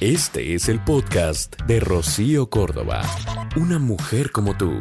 Este 0.00 0.54
es 0.54 0.68
el 0.68 0.78
podcast 0.78 1.60
de 1.62 1.80
Rocío 1.80 2.48
Córdoba. 2.48 3.02
Una 3.56 3.80
mujer 3.80 4.30
como 4.30 4.56
tú. 4.56 4.80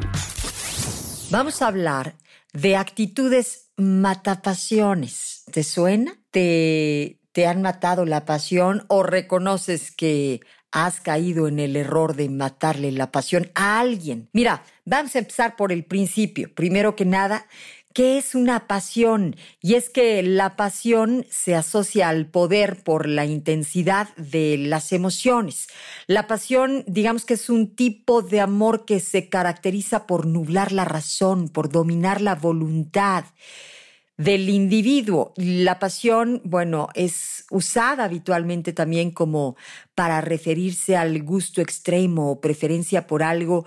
Vamos 1.32 1.64
a 1.64 1.68
hablar 1.70 2.14
de 2.54 2.76
actitudes 2.76 3.72
matapasiones. 3.78 5.42
¿Te 5.52 5.64
suena? 5.64 6.16
¿Te, 6.30 7.20
¿Te 7.32 7.48
han 7.48 7.64
matado 7.64 8.06
la 8.06 8.26
pasión 8.26 8.86
o 8.90 9.02
reconoces 9.02 9.90
que 9.90 10.42
has 10.72 11.02
caído 11.02 11.48
en 11.48 11.58
el 11.58 11.76
error 11.78 12.16
de 12.16 12.30
matarle 12.30 12.92
la 12.92 13.12
pasión 13.12 13.50
a 13.56 13.80
alguien? 13.80 14.30
Mira, 14.34 14.62
vamos 14.86 15.16
a 15.16 15.20
empezar 15.20 15.56
por 15.56 15.72
el 15.72 15.84
principio. 15.84 16.54
Primero 16.54 16.96
que 16.96 17.06
nada, 17.06 17.48
¿Qué 17.98 18.20
es 18.20 18.36
una 18.36 18.68
pasión? 18.68 19.36
Y 19.60 19.74
es 19.74 19.90
que 19.90 20.22
la 20.22 20.56
pasión 20.56 21.26
se 21.32 21.56
asocia 21.56 22.10
al 22.10 22.28
poder 22.28 22.84
por 22.84 23.08
la 23.08 23.26
intensidad 23.26 24.16
de 24.18 24.56
las 24.56 24.94
emociones. 24.94 25.66
La 26.06 26.28
pasión, 26.28 26.84
digamos 26.86 27.26
que 27.26 27.34
es 27.34 27.50
un 27.50 27.76
tipo 27.76 28.22
de 28.22 28.40
amor 28.40 28.86
que 28.86 29.00
se 29.00 29.30
caracteriza 29.30 30.06
por 30.06 30.28
nublar 30.28 30.74
la 30.74 30.86
razón, 30.86 31.50
por 31.50 31.70
dominar 31.70 32.22
la 32.22 32.36
voluntad 32.36 33.26
del 34.16 34.48
individuo. 34.50 35.34
La 35.36 35.80
pasión, 35.80 36.42
bueno, 36.44 36.90
es 36.94 37.46
usada 37.50 38.04
habitualmente 38.04 38.74
también 38.74 39.10
como 39.10 39.56
para 39.96 40.22
referirse 40.22 40.96
al 40.96 41.24
gusto 41.24 41.62
extremo 41.62 42.30
o 42.30 42.42
preferencia 42.42 43.08
por 43.08 43.24
algo 43.24 43.66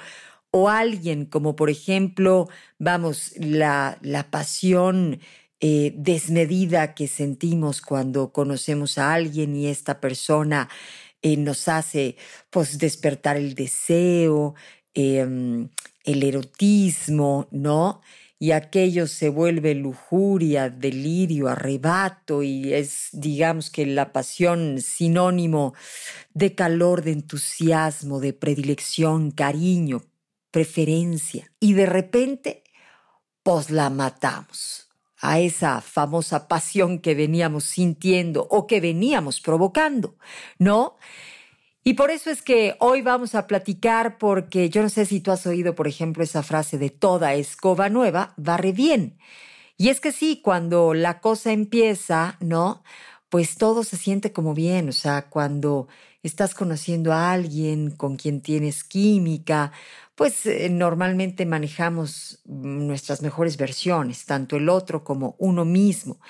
o 0.52 0.68
alguien, 0.68 1.26
como 1.26 1.56
por 1.56 1.70
ejemplo, 1.70 2.48
vamos, 2.78 3.32
la, 3.36 3.98
la 4.02 4.30
pasión 4.30 5.20
eh, 5.60 5.92
desmedida 5.96 6.94
que 6.94 7.06
sentimos 7.06 7.82
cuando 7.82 8.32
conocemos 8.32 8.98
a 8.98 9.12
alguien 9.12 9.54
y 9.54 9.66
esta 9.68 10.00
persona 10.00 10.68
eh, 11.22 11.36
nos 11.36 11.68
hace 11.68 12.16
pues 12.50 12.78
despertar 12.78 13.36
el 13.36 13.54
deseo, 13.54 14.54
em, 14.94 15.68
el 16.04 16.22
erotismo, 16.22 17.46
¿no? 17.50 18.00
Y 18.38 18.52
aquello 18.52 19.06
se 19.06 19.28
vuelve 19.28 19.74
lujuria, 19.74 20.70
delirio, 20.70 21.48
arrebato 21.48 22.42
y 22.42 22.72
es, 22.72 23.10
digamos 23.12 23.68
que 23.70 23.84
la 23.84 24.12
pasión 24.12 24.80
sinónimo 24.80 25.74
de 26.32 26.54
calor, 26.54 27.02
de 27.02 27.12
entusiasmo, 27.12 28.18
de 28.18 28.32
predilección, 28.32 29.30
cariño, 29.30 30.00
preferencia 30.50 31.50
y 31.60 31.74
de 31.74 31.86
repente, 31.86 32.64
pues 33.42 33.70
la 33.70 33.90
matamos 33.90 34.88
a 35.20 35.38
esa 35.38 35.80
famosa 35.80 36.48
pasión 36.48 36.98
que 36.98 37.14
veníamos 37.14 37.64
sintiendo 37.64 38.46
o 38.50 38.66
que 38.66 38.80
veníamos 38.80 39.40
provocando, 39.40 40.16
¿no? 40.58 40.96
Y 41.82 41.94
por 41.94 42.10
eso 42.10 42.30
es 42.30 42.42
que 42.42 42.76
hoy 42.78 43.00
vamos 43.02 43.34
a 43.34 43.46
platicar 43.46 44.18
porque 44.18 44.68
yo 44.68 44.82
no 44.82 44.88
sé 44.88 45.06
si 45.06 45.20
tú 45.20 45.30
has 45.30 45.46
oído, 45.46 45.74
por 45.74 45.88
ejemplo, 45.88 46.22
esa 46.22 46.42
frase 46.42 46.78
de 46.78 46.90
toda 46.90 47.34
escoba 47.34 47.88
nueva 47.88 48.34
barre 48.36 48.72
bien. 48.72 49.18
Y 49.76 49.88
es 49.88 50.00
que 50.00 50.12
sí, 50.12 50.40
cuando 50.42 50.92
la 50.92 51.20
cosa 51.20 51.52
empieza, 51.52 52.36
¿no? 52.40 52.82
Pues 53.30 53.56
todo 53.56 53.82
se 53.82 53.96
siente 53.96 54.32
como 54.32 54.52
bien, 54.52 54.90
o 54.90 54.92
sea, 54.92 55.30
cuando 55.30 55.88
estás 56.22 56.54
conociendo 56.54 57.12
a 57.14 57.32
alguien 57.32 57.92
con 57.92 58.16
quien 58.16 58.42
tienes 58.42 58.84
química, 58.84 59.72
pues 60.20 60.44
eh, 60.44 60.68
normalmente 60.68 61.46
manejamos 61.46 62.42
nuestras 62.44 63.22
mejores 63.22 63.56
versiones, 63.56 64.26
tanto 64.26 64.56
el 64.58 64.68
otro 64.68 65.02
como 65.02 65.34
uno 65.38 65.64
mismo. 65.64 66.20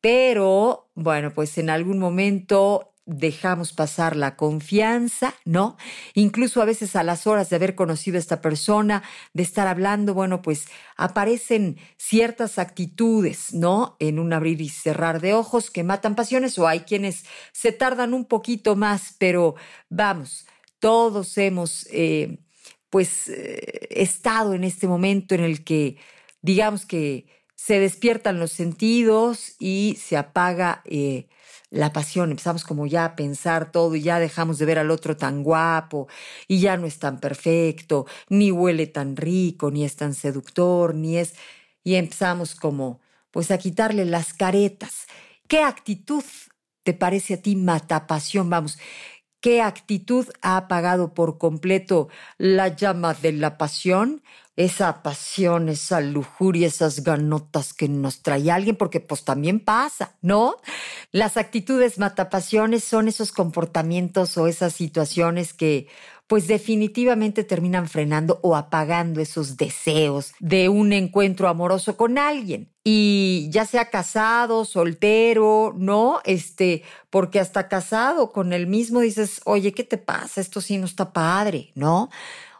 Pero, 0.00 0.88
bueno, 0.94 1.34
pues 1.34 1.58
en 1.58 1.68
algún 1.68 1.98
momento 1.98 2.94
dejamos 3.04 3.74
pasar 3.74 4.16
la 4.16 4.36
confianza, 4.36 5.34
¿no? 5.44 5.76
Incluso 6.14 6.62
a 6.62 6.64
veces 6.64 6.96
a 6.96 7.02
las 7.02 7.26
horas 7.26 7.50
de 7.50 7.56
haber 7.56 7.74
conocido 7.74 8.16
a 8.16 8.20
esta 8.20 8.40
persona, 8.40 9.02
de 9.34 9.42
estar 9.42 9.66
hablando, 9.66 10.14
bueno, 10.14 10.40
pues 10.40 10.64
aparecen 10.96 11.76
ciertas 11.98 12.58
actitudes, 12.58 13.52
¿no? 13.52 13.96
En 13.98 14.20
un 14.20 14.32
abrir 14.32 14.62
y 14.62 14.70
cerrar 14.70 15.20
de 15.20 15.34
ojos 15.34 15.70
que 15.70 15.84
matan 15.84 16.14
pasiones 16.14 16.58
o 16.58 16.66
hay 16.66 16.80
quienes 16.80 17.26
se 17.52 17.72
tardan 17.72 18.14
un 18.14 18.24
poquito 18.24 18.74
más, 18.74 19.16
pero 19.18 19.54
vamos, 19.90 20.46
todos 20.78 21.36
hemos 21.36 21.86
eh, 21.90 22.38
pues 22.94 23.28
eh, 23.28 23.88
estado 23.90 24.54
en 24.54 24.62
este 24.62 24.86
momento 24.86 25.34
en 25.34 25.42
el 25.42 25.64
que 25.64 25.96
digamos 26.42 26.86
que 26.86 27.26
se 27.56 27.80
despiertan 27.80 28.38
los 28.38 28.52
sentidos 28.52 29.56
y 29.58 29.98
se 30.00 30.16
apaga 30.16 30.80
eh, 30.84 31.26
la 31.70 31.92
pasión. 31.92 32.30
Empezamos 32.30 32.62
como 32.62 32.86
ya 32.86 33.04
a 33.04 33.16
pensar 33.16 33.72
todo 33.72 33.96
y 33.96 34.02
ya 34.02 34.20
dejamos 34.20 34.58
de 34.58 34.66
ver 34.66 34.78
al 34.78 34.92
otro 34.92 35.16
tan 35.16 35.42
guapo 35.42 36.06
y 36.46 36.60
ya 36.60 36.76
no 36.76 36.86
es 36.86 37.00
tan 37.00 37.18
perfecto, 37.18 38.06
ni 38.28 38.52
huele 38.52 38.86
tan 38.86 39.16
rico, 39.16 39.72
ni 39.72 39.84
es 39.84 39.96
tan 39.96 40.14
seductor, 40.14 40.94
ni 40.94 41.16
es... 41.16 41.34
Y 41.82 41.96
empezamos 41.96 42.54
como 42.54 43.00
pues 43.32 43.50
a 43.50 43.58
quitarle 43.58 44.04
las 44.04 44.34
caretas. 44.34 45.06
¿Qué 45.48 45.58
actitud 45.64 46.22
te 46.84 46.94
parece 46.94 47.34
a 47.34 47.42
ti 47.42 47.56
mata 47.56 48.06
pasión? 48.06 48.48
Vamos, 48.48 48.78
qué 49.44 49.60
actitud 49.60 50.26
ha 50.40 50.56
apagado 50.56 51.12
por 51.12 51.36
completo 51.36 52.08
la 52.38 52.68
llama 52.68 53.12
de 53.12 53.30
la 53.32 53.58
pasión, 53.58 54.22
esa 54.56 55.02
pasión, 55.02 55.68
esa 55.68 56.00
lujuria, 56.00 56.66
esas 56.66 57.04
ganotas 57.04 57.74
que 57.74 57.86
nos 57.86 58.22
trae 58.22 58.50
alguien, 58.50 58.74
porque 58.74 59.00
pues 59.00 59.22
también 59.22 59.60
pasa, 59.60 60.14
¿no? 60.22 60.56
Las 61.12 61.36
actitudes 61.36 61.98
matapasiones 61.98 62.84
son 62.84 63.06
esos 63.06 63.32
comportamientos 63.32 64.38
o 64.38 64.46
esas 64.46 64.72
situaciones 64.72 65.52
que 65.52 65.88
pues 66.26 66.46
definitivamente 66.46 67.44
terminan 67.44 67.88
frenando 67.88 68.40
o 68.42 68.56
apagando 68.56 69.20
esos 69.20 69.56
deseos 69.56 70.32
de 70.40 70.68
un 70.68 70.92
encuentro 70.92 71.48
amoroso 71.48 71.96
con 71.96 72.16
alguien. 72.18 72.72
Y 72.82 73.48
ya 73.50 73.66
sea 73.66 73.90
casado, 73.90 74.64
soltero, 74.64 75.74
¿no? 75.76 76.20
Este, 76.24 76.82
porque 77.10 77.40
hasta 77.40 77.68
casado 77.68 78.32
con 78.32 78.52
el 78.52 78.66
mismo 78.66 79.00
dices, 79.00 79.40
oye, 79.44 79.72
¿qué 79.72 79.84
te 79.84 79.98
pasa? 79.98 80.40
Esto 80.40 80.60
sí 80.60 80.78
no 80.78 80.86
está 80.86 81.12
padre, 81.12 81.72
¿no? 81.74 82.10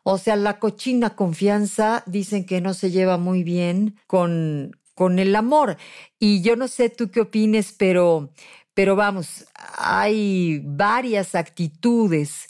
O 0.02 0.18
sea, 0.18 0.36
la 0.36 0.58
cochina 0.58 1.16
confianza 1.16 2.02
dicen 2.06 2.44
que 2.44 2.60
no 2.60 2.74
se 2.74 2.90
lleva 2.90 3.16
muy 3.16 3.42
bien 3.42 3.96
con, 4.06 4.76
con 4.94 5.18
el 5.18 5.34
amor. 5.34 5.78
Y 6.18 6.42
yo 6.42 6.56
no 6.56 6.68
sé 6.68 6.90
tú 6.90 7.10
qué 7.10 7.22
opines, 7.22 7.74
pero, 7.76 8.30
pero 8.74 8.96
vamos, 8.96 9.46
hay 9.78 10.60
varias 10.64 11.34
actitudes 11.34 12.48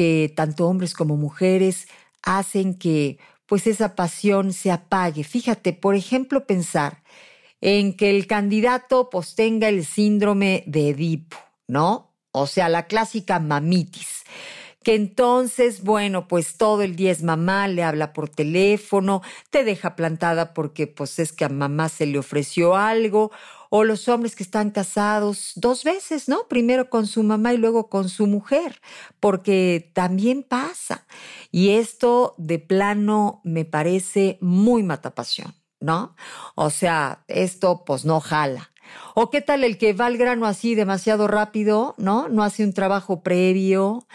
que 0.00 0.32
tanto 0.34 0.66
hombres 0.66 0.94
como 0.94 1.18
mujeres 1.18 1.86
hacen 2.22 2.72
que 2.72 3.18
pues 3.44 3.66
esa 3.66 3.94
pasión 3.96 4.54
se 4.54 4.70
apague. 4.70 5.24
Fíjate, 5.24 5.74
por 5.74 5.94
ejemplo, 5.94 6.46
pensar 6.46 7.02
en 7.60 7.94
que 7.94 8.08
el 8.08 8.26
candidato 8.26 9.10
pues 9.10 9.34
tenga 9.34 9.68
el 9.68 9.84
síndrome 9.84 10.64
de 10.66 10.88
Edipo, 10.88 11.36
¿no? 11.68 12.14
O 12.32 12.46
sea, 12.46 12.70
la 12.70 12.86
clásica 12.86 13.40
mamitis 13.40 14.24
que 14.82 14.94
entonces, 14.94 15.82
bueno, 15.82 16.26
pues 16.26 16.56
todo 16.56 16.80
el 16.80 16.96
día 16.96 17.12
es 17.12 17.22
mamá, 17.22 17.68
le 17.68 17.82
habla 17.82 18.14
por 18.14 18.30
teléfono, 18.30 19.20
te 19.50 19.62
deja 19.62 19.94
plantada 19.94 20.54
porque 20.54 20.86
pues 20.86 21.18
es 21.18 21.32
que 21.32 21.44
a 21.44 21.50
mamá 21.50 21.90
se 21.90 22.06
le 22.06 22.18
ofreció 22.18 22.74
algo, 22.74 23.30
o 23.70 23.84
los 23.84 24.08
hombres 24.08 24.36
que 24.36 24.42
están 24.42 24.70
casados 24.70 25.52
dos 25.54 25.84
veces, 25.84 26.28
¿no? 26.28 26.48
Primero 26.48 26.90
con 26.90 27.06
su 27.06 27.22
mamá 27.22 27.54
y 27.54 27.56
luego 27.56 27.88
con 27.88 28.08
su 28.08 28.26
mujer, 28.26 28.80
porque 29.20 29.90
también 29.94 30.42
pasa. 30.42 31.06
Y 31.50 31.70
esto 31.70 32.34
de 32.36 32.58
plano 32.58 33.40
me 33.44 33.64
parece 33.64 34.38
muy 34.40 34.82
matapasión, 34.82 35.54
¿no? 35.78 36.16
O 36.56 36.68
sea, 36.70 37.24
esto 37.28 37.84
pues 37.86 38.04
no 38.04 38.20
jala. 38.20 38.72
¿O 39.14 39.30
qué 39.30 39.40
tal 39.40 39.62
el 39.62 39.78
que 39.78 39.92
va 39.92 40.06
al 40.06 40.18
grano 40.18 40.46
así 40.46 40.74
demasiado 40.74 41.28
rápido, 41.28 41.94
¿no? 41.96 42.28
No 42.28 42.42
hace 42.42 42.64
un 42.64 42.72
trabajo 42.72 43.22
previo. 43.22 44.06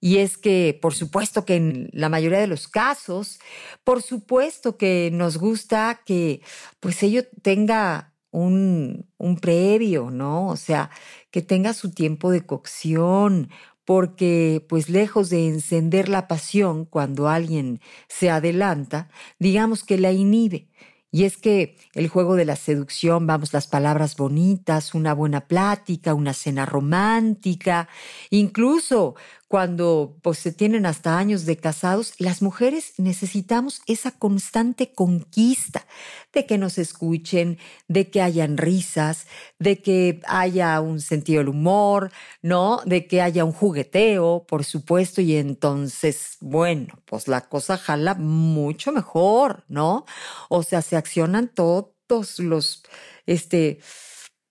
Y 0.00 0.18
es 0.18 0.36
que, 0.36 0.78
por 0.82 0.94
supuesto 0.94 1.44
que 1.44 1.56
en 1.56 1.90
la 1.92 2.08
mayoría 2.08 2.38
de 2.38 2.46
los 2.48 2.68
casos, 2.68 3.38
por 3.84 4.02
supuesto 4.02 4.76
que 4.76 5.10
nos 5.12 5.38
gusta 5.38 6.02
que 6.04 6.42
pues 6.80 7.02
ello 7.02 7.22
tenga 7.42 8.15
un, 8.30 9.06
un 9.18 9.36
previo, 9.36 10.10
¿no? 10.10 10.48
O 10.48 10.56
sea, 10.56 10.90
que 11.30 11.42
tenga 11.42 11.72
su 11.74 11.90
tiempo 11.92 12.30
de 12.30 12.44
cocción, 12.46 13.50
porque 13.84 14.64
pues 14.68 14.90
lejos 14.90 15.30
de 15.30 15.46
encender 15.46 16.08
la 16.08 16.28
pasión 16.28 16.84
cuando 16.84 17.28
alguien 17.28 17.80
se 18.08 18.30
adelanta, 18.30 19.08
digamos 19.38 19.84
que 19.84 19.96
la 19.96 20.12
inhibe. 20.12 20.68
Y 21.12 21.24
es 21.24 21.38
que 21.38 21.78
el 21.94 22.08
juego 22.08 22.34
de 22.34 22.44
la 22.44 22.56
seducción, 22.56 23.26
vamos, 23.26 23.54
las 23.54 23.68
palabras 23.68 24.16
bonitas, 24.16 24.92
una 24.92 25.14
buena 25.14 25.46
plática, 25.46 26.12
una 26.12 26.34
cena 26.34 26.66
romántica, 26.66 27.88
incluso 28.28 29.14
cuando 29.48 30.18
pues, 30.22 30.38
se 30.38 30.52
tienen 30.52 30.86
hasta 30.86 31.18
años 31.18 31.46
de 31.46 31.56
casados, 31.56 32.14
las 32.18 32.42
mujeres 32.42 32.94
necesitamos 32.98 33.80
esa 33.86 34.10
constante 34.10 34.92
conquista 34.92 35.86
de 36.32 36.46
que 36.46 36.58
nos 36.58 36.78
escuchen, 36.78 37.58
de 37.86 38.10
que 38.10 38.22
hayan 38.22 38.56
risas, 38.56 39.26
de 39.58 39.80
que 39.80 40.20
haya 40.26 40.80
un 40.80 41.00
sentido 41.00 41.38
del 41.38 41.50
humor, 41.50 42.10
¿no? 42.42 42.80
De 42.84 43.06
que 43.06 43.22
haya 43.22 43.44
un 43.44 43.52
jugueteo, 43.52 44.46
por 44.48 44.64
supuesto, 44.64 45.20
y 45.20 45.36
entonces, 45.36 46.36
bueno, 46.40 47.00
pues 47.04 47.28
la 47.28 47.42
cosa 47.42 47.78
jala 47.78 48.14
mucho 48.14 48.90
mejor, 48.90 49.64
¿no? 49.68 50.06
O 50.48 50.64
sea, 50.64 50.82
se 50.82 50.96
accionan 50.96 51.48
todos 51.48 52.40
los, 52.40 52.82
este, 53.26 53.78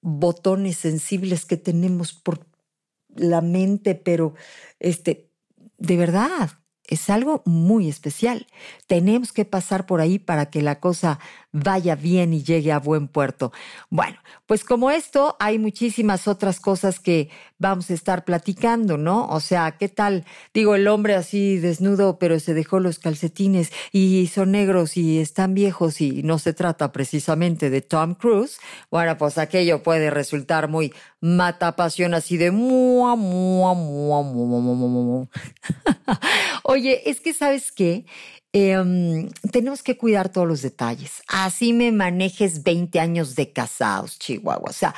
botones 0.01 0.77
sensibles 0.77 1.45
que 1.45 1.57
tenemos 1.57 2.13
por 2.13 2.45
la 3.15 3.41
mente, 3.41 3.95
pero 3.95 4.33
este, 4.79 5.29
de 5.77 5.97
verdad, 5.97 6.51
es 6.88 7.09
algo 7.09 7.41
muy 7.45 7.89
especial. 7.89 8.47
Tenemos 8.88 9.31
que 9.31 9.45
pasar 9.45 9.85
por 9.85 10.01
ahí 10.01 10.19
para 10.19 10.50
que 10.50 10.62
la 10.62 10.79
cosa 10.79 11.19
vaya 11.56 11.96
bien 11.96 12.34
y 12.34 12.44
llegue 12.44 12.74
a 12.74 12.80
buen 12.80 13.07
puerto. 13.07 13.54
Bueno, 13.90 14.18
pues 14.46 14.66
como 14.66 14.92
esto, 14.92 15.38
hay 15.40 15.57
muchísimas 15.57 16.28
otras 16.28 16.60
cosas 16.60 17.00
que 17.00 17.30
vamos 17.57 17.90
a 17.90 17.94
estar 17.94 18.25
platicando, 18.25 18.98
¿no? 18.98 19.25
O 19.30 19.40
sea, 19.40 19.78
¿qué 19.78 19.88
tal? 19.88 20.25
Digo, 20.54 20.75
el 20.75 20.86
hombre 20.90 21.16
así 21.16 21.57
desnudo, 21.57 22.19
pero 22.19 22.42
se 22.42 22.54
dejó 22.54 22.81
los 22.81 23.00
calcetines 23.00 23.72
y 23.94 24.28
son 24.28 24.52
negros 24.52 24.98
y 24.98 25.19
están 25.19 25.54
viejos 25.54 26.02
y 26.02 26.24
no 26.24 26.40
se 26.40 26.52
trata 26.52 26.92
precisamente 26.92 27.69
de 27.69 27.81
Tom 27.81 28.16
Cruise. 28.16 28.60
Bueno, 28.92 29.18
pues 29.18 29.38
aquello 29.38 29.81
puede 29.81 30.10
resultar 30.10 30.68
muy 30.68 30.94
mata 31.22 31.78
pasión 31.78 32.13
así 32.13 32.36
de 32.36 32.52
mua, 32.52 33.16
mua, 33.16 33.74
mua, 33.74 34.22
mua, 34.24 34.60
mua, 34.60 34.75
mua. 34.75 35.28
Oye, 36.63 37.10
es 37.10 37.22
que 37.22 37.34
sabes 37.34 37.72
qué? 37.72 38.06
Em, 38.57 39.30
tenemos 39.52 39.84
que 39.84 39.98
cuidar 39.98 40.30
todos 40.30 40.48
los 40.48 40.62
detalles. 40.62 41.22
Así 41.28 41.74
me 41.74 41.92
manejes 41.92 42.63
20 42.63 43.02
años 43.02 43.36
de 43.36 43.52
casados, 43.52 44.18
Chihuahua. 44.18 44.69
O 44.69 44.72
sea, 44.72 44.96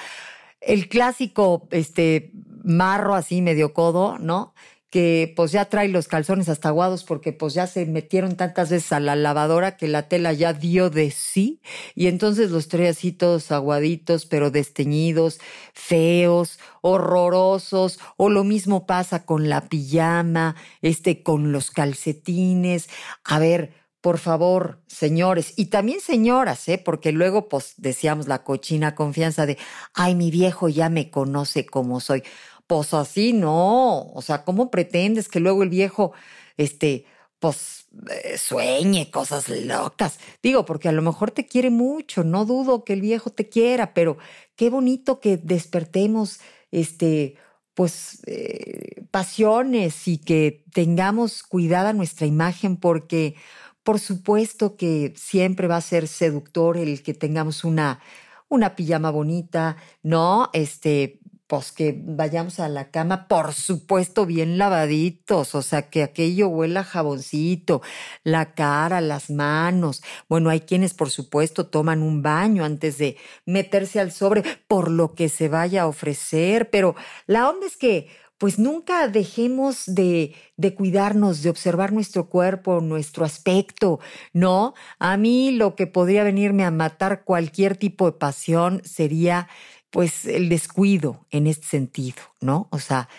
el 0.62 0.88
clásico 0.88 1.68
este, 1.72 2.32
marro 2.64 3.16
así 3.16 3.42
medio 3.42 3.74
codo, 3.74 4.20
¿no? 4.20 4.54
Que 4.90 5.34
pues 5.36 5.52
ya 5.52 5.66
trae 5.66 5.90
los 5.90 6.08
calzones 6.08 6.48
hasta 6.48 6.70
aguados 6.70 7.04
porque 7.04 7.34
pues 7.34 7.54
ya 7.54 7.68
se 7.68 7.86
metieron 7.86 8.38
tantas 8.38 8.70
veces 8.70 8.94
a 8.94 9.00
la 9.00 9.16
lavadora 9.16 9.76
que 9.76 9.88
la 9.88 10.08
tela 10.08 10.32
ya 10.32 10.54
dio 10.54 10.90
de 10.90 11.12
sí 11.12 11.62
y 11.94 12.08
entonces 12.08 12.52
los 12.52 12.70
trae 12.70 12.88
así 12.90 13.12
todos 13.12 13.52
aguaditos 13.52 14.26
pero 14.26 14.50
desteñidos, 14.50 15.40
feos, 15.74 16.60
horrorosos 16.82 18.00
o 18.16 18.30
lo 18.30 18.44
mismo 18.44 18.86
pasa 18.86 19.26
con 19.26 19.50
la 19.50 19.68
pijama, 19.68 20.56
este 20.82 21.22
con 21.22 21.52
los 21.52 21.72
calcetines. 21.72 22.88
A 23.26 23.40
ver, 23.40 23.74
por 24.02 24.20
favor, 24.20 24.80
señores, 24.88 25.54
y 25.58 25.66
también 25.66 26.00
señoras, 26.00 26.68
¿eh? 26.70 26.78
porque 26.78 27.12
luego 27.12 27.50
pues 27.50 27.74
decíamos 27.78 28.28
la 28.28 28.44
cochina 28.44 28.96
confianza 28.96 29.46
de, 29.46 29.58
ay, 29.94 30.16
mi 30.16 30.32
viejo 30.32 30.70
ya 30.70 30.90
me 30.90 31.10
conoce 31.10 31.66
como 31.66 32.00
soy. 32.00 32.24
Pues 32.68 32.94
así 32.94 33.34
no. 33.34 34.12
O 34.14 34.22
sea, 34.22 34.44
¿cómo 34.44 34.70
pretendes 34.72 35.30
que 35.30 35.40
luego 35.40 35.64
el 35.64 35.70
viejo, 35.70 36.12
este, 36.58 37.06
pues 37.40 37.88
eh, 38.12 38.38
sueñe 38.38 39.10
cosas 39.10 39.48
locas? 39.50 40.20
Digo, 40.44 40.66
porque 40.66 40.90
a 40.90 40.92
lo 40.92 41.02
mejor 41.02 41.32
te 41.32 41.48
quiere 41.48 41.70
mucho, 41.70 42.24
no 42.24 42.46
dudo 42.46 42.84
que 42.84 42.94
el 42.94 43.02
viejo 43.02 43.30
te 43.30 43.50
quiera, 43.50 43.94
pero 43.94 44.18
qué 44.56 44.70
bonito 44.70 45.20
que 45.22 45.38
despertemos, 45.38 46.40
este, 46.72 47.36
pues, 47.74 48.22
eh, 48.28 49.06
pasiones 49.12 50.08
y 50.08 50.18
que 50.18 50.66
tengamos 50.74 51.44
cuidada 51.44 51.94
nuestra 51.94 52.28
imagen 52.28 52.76
porque 52.78 53.36
por 53.84 54.00
supuesto 54.00 54.76
que 54.76 55.14
siempre 55.16 55.68
va 55.68 55.78
a 55.78 55.82
ser 55.82 56.10
seductor 56.10 56.76
el 56.78 57.04
que 57.04 57.14
tengamos 57.14 57.64
una, 57.64 58.02
una 58.50 58.76
pijama 58.76 59.12
bonita, 59.12 59.78
¿no? 60.04 60.50
Este, 60.52 61.22
pues 61.48 61.72
que 61.72 61.98
vayamos 61.98 62.60
a 62.60 62.68
la 62.68 62.92
cama, 62.92 63.28
por 63.28 63.54
supuesto, 63.54 64.26
bien 64.26 64.58
lavaditos, 64.58 65.56
o 65.56 65.62
sea, 65.62 65.90
que 65.90 66.04
aquello 66.04 66.50
huela 66.50 66.84
jaboncito, 66.84 67.82
la 68.24 68.54
cara, 68.54 69.00
las 69.00 69.30
manos. 69.30 70.04
Bueno, 70.28 70.50
hay 70.50 70.62
quienes, 70.62 70.94
por 70.94 71.10
supuesto, 71.10 71.68
toman 71.68 72.04
un 72.04 72.22
baño 72.22 72.66
antes 72.66 72.98
de 72.98 73.18
meterse 73.46 74.02
al 74.02 74.12
sobre 74.12 74.44
por 74.68 74.92
lo 74.92 75.16
que 75.16 75.30
se 75.30 75.48
vaya 75.48 75.84
a 75.84 75.88
ofrecer, 75.88 76.70
pero 76.70 76.96
la 77.28 77.50
onda 77.50 77.66
es 77.66 77.78
que 77.78 78.10
pues 78.38 78.60
nunca 78.60 79.08
dejemos 79.08 79.84
de, 79.88 80.36
de, 80.58 80.76
cuidarnos, 80.76 81.42
de 81.42 81.50
observar 81.50 81.92
nuestro 81.92 82.30
cuerpo, 82.30 82.82
nuestro 82.82 83.26
aspecto, 83.26 84.00
¿no? 84.32 84.76
A 85.00 85.18
mí 85.18 85.52
lo 85.52 85.76
que 85.76 85.88
podría 85.88 86.24
venirme 86.24 86.64
a 86.64 86.72
matar 86.72 87.24
cualquier 87.24 87.78
tipo 87.78 88.06
de 88.06 88.18
pasión 88.18 88.82
sería 88.84 89.48
pues 89.90 90.26
el 90.26 90.50
descuido 90.50 91.26
en 91.32 91.48
este 91.48 91.66
sentido, 91.68 92.22
¿no? 92.42 92.68
O 92.72 92.80
sea, 92.80 93.10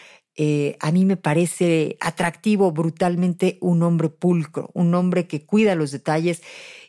eh, 0.40 0.76
a 0.78 0.92
mí 0.92 1.04
me 1.04 1.16
parece 1.16 1.96
atractivo 2.00 2.70
brutalmente 2.70 3.58
un 3.60 3.82
hombre 3.82 4.08
pulcro, 4.08 4.70
un 4.72 4.94
hombre 4.94 5.26
que 5.26 5.44
cuida 5.44 5.74
los 5.74 5.90
detalles 5.90 6.42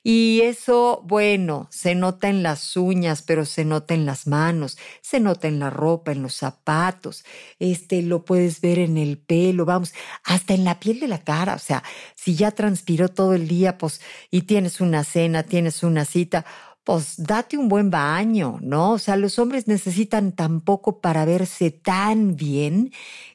y 0.04 0.42
eso, 0.44 1.02
bueno, 1.06 1.68
se 1.72 1.96
nota 1.96 2.30
en 2.30 2.44
las 2.44 2.78
uñas, 2.78 3.24
pero 3.24 3.46
se 3.46 3.66
nota 3.66 3.96
en 3.96 4.06
las 4.06 4.28
manos, 4.28 4.78
se 5.02 5.20
nota 5.20 5.48
en 5.48 5.58
la 5.60 5.72
ropa, 5.72 6.12
en 6.12 6.22
los 6.22 6.36
zapatos, 6.36 7.26
este 7.58 8.04
lo 8.04 8.24
puedes 8.24 8.62
ver 8.62 8.78
en 8.78 8.98
el 8.98 9.18
pelo, 9.18 9.66
vamos, 9.66 9.94
hasta 10.24 10.54
en 10.54 10.64
la 10.64 10.80
piel 10.80 11.00
de 11.00 11.08
la 11.08 11.24
cara, 11.24 11.56
o 11.56 11.60
sea, 11.60 11.84
si 12.16 12.36
ya 12.36 12.52
transpiró 12.52 13.10
todo 13.10 13.34
el 13.34 13.48
día, 13.48 13.78
pues, 13.78 14.00
y 14.32 14.44
tienes 14.44 14.80
una 14.80 15.04
cena, 15.04 15.44
tienes 15.44 15.84
una 15.84 16.06
cita, 16.06 16.46
pues 16.84 17.16
date 17.18 17.58
un 17.58 17.70
buen 17.70 17.92
baño, 17.92 18.58
¿no? 18.62 18.94
O 18.94 19.00
sea, 19.00 19.16
los 19.16 19.38
hombres 19.40 19.68
necesitan 19.68 20.32
tan 20.32 20.62
poco 20.62 21.02
para 21.02 21.26
verse 21.26 21.72
tan 21.72 22.36
bien 22.36 22.92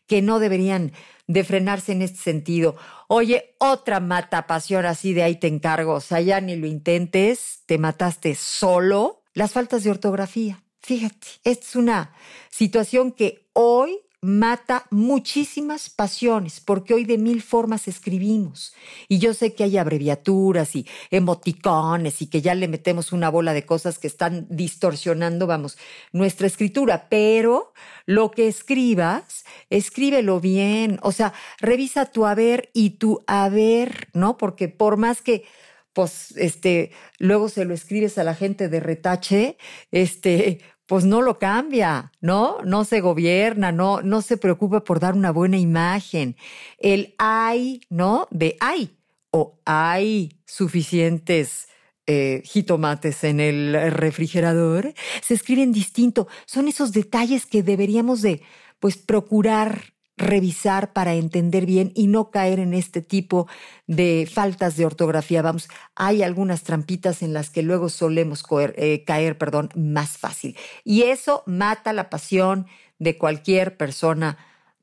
que 0.07 0.23
no 0.23 0.39
deberían 0.39 0.93
de 1.27 1.45
frenarse 1.45 1.93
en 1.93 2.03
este 2.03 2.19
sentido. 2.19 2.77
Oye, 3.09 3.55
otra 3.59 4.01
mata 4.01 4.47
pasión 4.47 4.85
así 4.87 5.15
de 5.15 5.23
ahí 5.23 5.37
te 5.37 5.47
encargo, 5.47 5.95
o 5.95 6.01
sea, 6.01 6.21
ya 6.21 6.41
ni 6.41 6.57
lo 6.57 6.67
intentes, 6.67 7.63
te 7.67 7.79
mataste 7.79 8.35
solo. 8.35 9.23
Las 9.33 9.53
faltas 9.53 9.83
de 9.85 9.91
ortografía. 9.91 10.63
Fíjate, 10.81 11.27
esta 11.45 11.67
es 11.67 11.77
una 11.77 12.13
situación 12.51 13.11
que 13.13 13.49
hoy 13.53 14.04
mata 14.25 14.87
muchísimas 14.91 15.91
pasiones, 15.91 16.61
porque 16.61 16.95
hoy 16.95 17.05
de 17.05 17.19
mil 17.19 17.43
formas 17.43 17.89
escribimos. 17.89 18.75
Y 19.07 19.19
yo 19.19 19.35
sé 19.35 19.55
que 19.55 19.65
hay 19.65 19.77
abreviaturas 19.77 20.75
y 20.77 20.87
emoticones 21.11 22.23
y 22.23 22.29
que 22.29 22.41
ya 22.41 22.55
le 22.55 22.67
metemos 22.67 23.13
una 23.13 23.29
bola 23.29 23.53
de 23.53 23.67
cosas 23.67 23.99
que 23.99 24.07
están 24.07 24.47
distorsionando, 24.49 25.47
vamos, 25.47 25.77
nuestra 26.13 26.47
escritura, 26.47 27.09
pero 27.11 27.75
lo 28.07 28.31
que 28.31 28.49
escribas, 28.49 29.45
escríbelo 29.69 30.41
bien, 30.41 30.99
o 31.03 31.13
sea, 31.13 31.35
revisa 31.61 32.07
tu 32.07 32.25
haber 32.25 32.71
y 32.73 32.91
tu 32.91 33.23
haber, 33.27 34.09
¿no? 34.15 34.39
Porque 34.39 34.69
por 34.69 34.97
más 34.97 35.21
que 35.21 35.45
pues 35.93 36.35
este 36.37 36.91
luego 37.19 37.49
se 37.49 37.65
lo 37.65 37.73
escribes 37.73 38.19
a 38.19 38.25
la 38.25 38.35
gente 38.35 38.69
de 38.69 38.81
retache, 38.81 39.57
este 39.93 40.61
pues 40.87 41.05
no 41.05 41.23
lo 41.23 41.39
cambia, 41.39 42.13
¿no? 42.21 42.59
No 42.65 42.85
se 42.85 43.01
gobierna, 43.01 43.73
no, 43.73 44.03
no 44.03 44.23
se 44.23 44.37
preocupa 44.37 44.85
por 44.85 45.01
dar 45.01 45.15
una 45.15 45.31
buena 45.31 45.57
imagen. 45.57 46.37
El 46.79 47.15
hay, 47.19 47.81
¿no? 47.89 48.29
De 48.31 48.57
hay 48.61 48.99
o 49.31 49.59
hay 49.65 50.39
suficientes 50.47 51.69
eh, 52.07 52.43
jitomates 52.45 53.25
en 53.25 53.41
el 53.41 53.91
refrigerador, 53.91 54.93
se 55.23 55.33
escriben 55.33 55.73
distinto. 55.73 56.29
Son 56.45 56.69
esos 56.69 56.93
detalles 56.93 57.47
que 57.47 57.63
deberíamos 57.63 58.21
de, 58.21 58.43
pues, 58.79 58.99
procurar 58.99 59.94
revisar 60.17 60.93
para 60.93 61.15
entender 61.15 61.67
bien 61.67 61.93
y 61.95 62.07
no 62.07 62.31
caer 62.31 62.61
en 62.61 62.73
este 62.75 63.03
tipo 63.03 63.49
de 63.87 64.29
faltas 64.33 64.77
de 64.77 64.87
ortografía. 64.87 65.43
Vamos, 65.43 65.69
hay 65.97 66.23
algunas 66.23 66.63
trampitas 66.63 67.23
en 67.23 67.33
las 67.33 67.51
que 67.51 67.63
luego 67.63 67.89
solemos 67.89 68.45
eh, 68.77 69.05
caer, 69.05 69.39
perdón, 69.39 69.71
más 69.75 70.19
fácil. 70.19 70.57
Y 70.85 71.03
eso 71.03 71.43
mata 71.47 71.93
la 71.93 72.11
pasión 72.11 72.67
de 72.99 73.19
cualquier 73.19 73.77
persona 73.77 74.39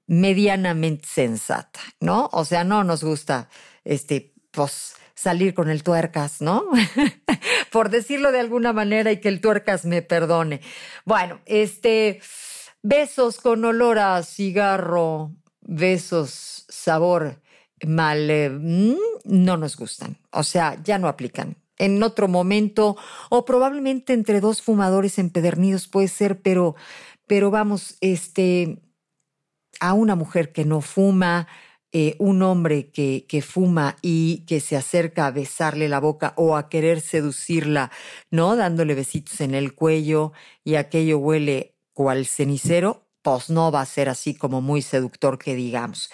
medianamente 0.08 1.08
sensata, 1.08 1.80
¿no? 2.02 2.30
O 2.34 2.44
sea, 2.44 2.66
no 2.66 2.84
nos 2.84 3.04
gusta, 3.04 3.50
este, 3.86 4.34
pues, 4.52 4.96
salir 5.16 5.54
con 5.54 5.70
el 5.70 5.84
tuercas, 5.84 6.42
¿no? 6.42 6.66
Por 7.72 7.90
decirlo 7.90 8.32
de 8.34 8.42
alguna 8.42 8.74
manera 8.74 9.12
y 9.12 9.22
que 9.22 9.30
el 9.30 9.40
tuercas 9.40 9.86
me 9.86 10.02
perdone. 10.02 10.60
Bueno, 11.06 11.40
este, 11.46 12.20
Besos 12.84 13.40
con 13.40 13.64
olor 13.64 14.00
a 14.00 14.24
cigarro, 14.24 15.32
besos, 15.62 16.66
sabor 16.68 17.40
mal, 17.86 18.28
no 19.24 19.58
nos 19.58 19.78
gustan. 19.78 20.18
O 20.32 20.44
sea, 20.44 20.82
ya 20.84 20.98
no 20.98 21.08
aplican. 21.08 21.58
En 21.78 22.02
otro 22.04 22.28
momento, 22.28 22.98
o 23.30 23.46
probablemente 23.46 24.14
entre 24.14 24.40
dos 24.40 24.62
fumadores 24.62 25.18
empedernidos 25.20 25.88
puede 25.88 26.08
ser, 26.08 26.42
pero, 26.42 26.76
pero 27.28 27.50
vamos, 27.50 27.98
este, 28.02 28.80
a 29.80 29.94
una 29.94 30.16
mujer 30.16 30.52
que 30.52 30.66
no 30.66 30.82
fuma, 30.82 31.48
eh, 31.92 32.16
un 32.20 32.42
hombre 32.42 32.90
que, 32.90 33.26
que, 33.28 33.42
fuma 33.42 33.98
y 34.02 34.46
que 34.48 34.60
se 34.60 34.78
acerca 34.78 35.26
a 35.26 35.32
besarle 35.32 35.90
la 35.90 36.00
boca 36.00 36.34
o 36.38 36.56
a 36.56 36.70
querer 36.70 37.02
seducirla, 37.02 37.92
¿no? 38.30 38.56
Dándole 38.56 38.96
besitos 38.96 39.42
en 39.42 39.56
el 39.56 39.74
cuello 39.76 40.32
y 40.64 40.76
aquello 40.76 41.18
huele 41.18 41.71
cual 41.94 42.26
cenicero, 42.26 43.08
pues 43.22 43.50
no 43.50 43.72
va 43.72 43.82
a 43.82 43.86
ser 43.86 44.10
así 44.10 44.36
como 44.36 44.62
muy 44.62 44.82
seductor 44.82 45.38
que 45.38 45.56
digamos. 45.56 46.10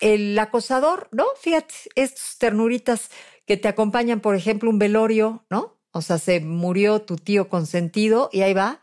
El 0.00 0.38
acosador, 0.38 1.08
¿no? 1.12 1.26
Fíjate, 1.40 1.74
estos 1.94 2.38
ternuritas 2.38 3.10
que 3.46 3.56
te 3.56 3.68
acompañan, 3.68 4.20
por 4.20 4.36
ejemplo, 4.36 4.70
un 4.70 4.78
velorio, 4.78 5.44
¿no? 5.50 5.79
O 5.92 6.02
sea, 6.02 6.18
se 6.18 6.40
murió 6.40 7.02
tu 7.02 7.16
tío 7.16 7.48
consentido 7.48 8.30
y 8.32 8.42
ahí 8.42 8.54
va, 8.54 8.80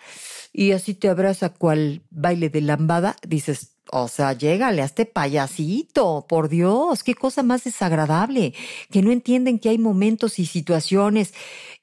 y 0.52 0.72
así 0.72 0.94
te 0.94 1.10
abraza 1.10 1.50
cual 1.50 2.02
baile 2.10 2.50
de 2.50 2.62
lambada, 2.62 3.16
dices, 3.26 3.78
o 3.92 4.08
sea, 4.08 4.34
llégale 4.34 4.82
a 4.82 4.86
este 4.86 5.06
payasito, 5.06 6.26
por 6.28 6.50
Dios, 6.50 7.04
qué 7.04 7.16
cosa 7.16 7.44
más 7.44 7.64
desagradable, 7.64 8.54
que 8.92 9.02
no 9.02 9.12
entienden 9.12 9.60
que 9.60 9.70
hay 9.70 9.78
momentos 9.78 10.40
y 10.40 10.46
situaciones. 10.46 11.34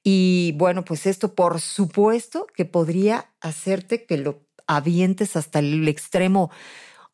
Y 0.02 0.52
bueno, 0.57 0.85
pues 0.85 1.07
esto 1.07 1.35
por 1.35 1.61
supuesto 1.61 2.47
que 2.54 2.64
podría 2.64 3.31
hacerte 3.40 4.04
que 4.04 4.19
lo 4.19 4.43
avientes 4.66 5.37
hasta 5.37 5.61
el 5.61 5.87
extremo 5.88 6.50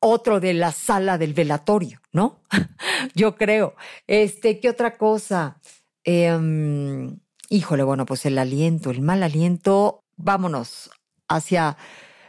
otro 0.00 0.40
de 0.40 0.54
la 0.54 0.72
sala 0.72 1.18
del 1.18 1.34
velatorio, 1.34 2.00
¿no? 2.12 2.40
Yo 3.14 3.36
creo. 3.36 3.74
Este, 4.06 4.58
¿qué 4.58 4.70
otra 4.70 4.96
cosa? 4.96 5.60
Em, 6.04 7.18
híjole, 7.50 7.82
bueno, 7.82 8.06
pues 8.06 8.24
el 8.24 8.38
aliento, 8.38 8.90
el 8.90 9.02
mal 9.02 9.22
aliento, 9.22 10.04
vámonos 10.16 10.90
hacia 11.28 11.76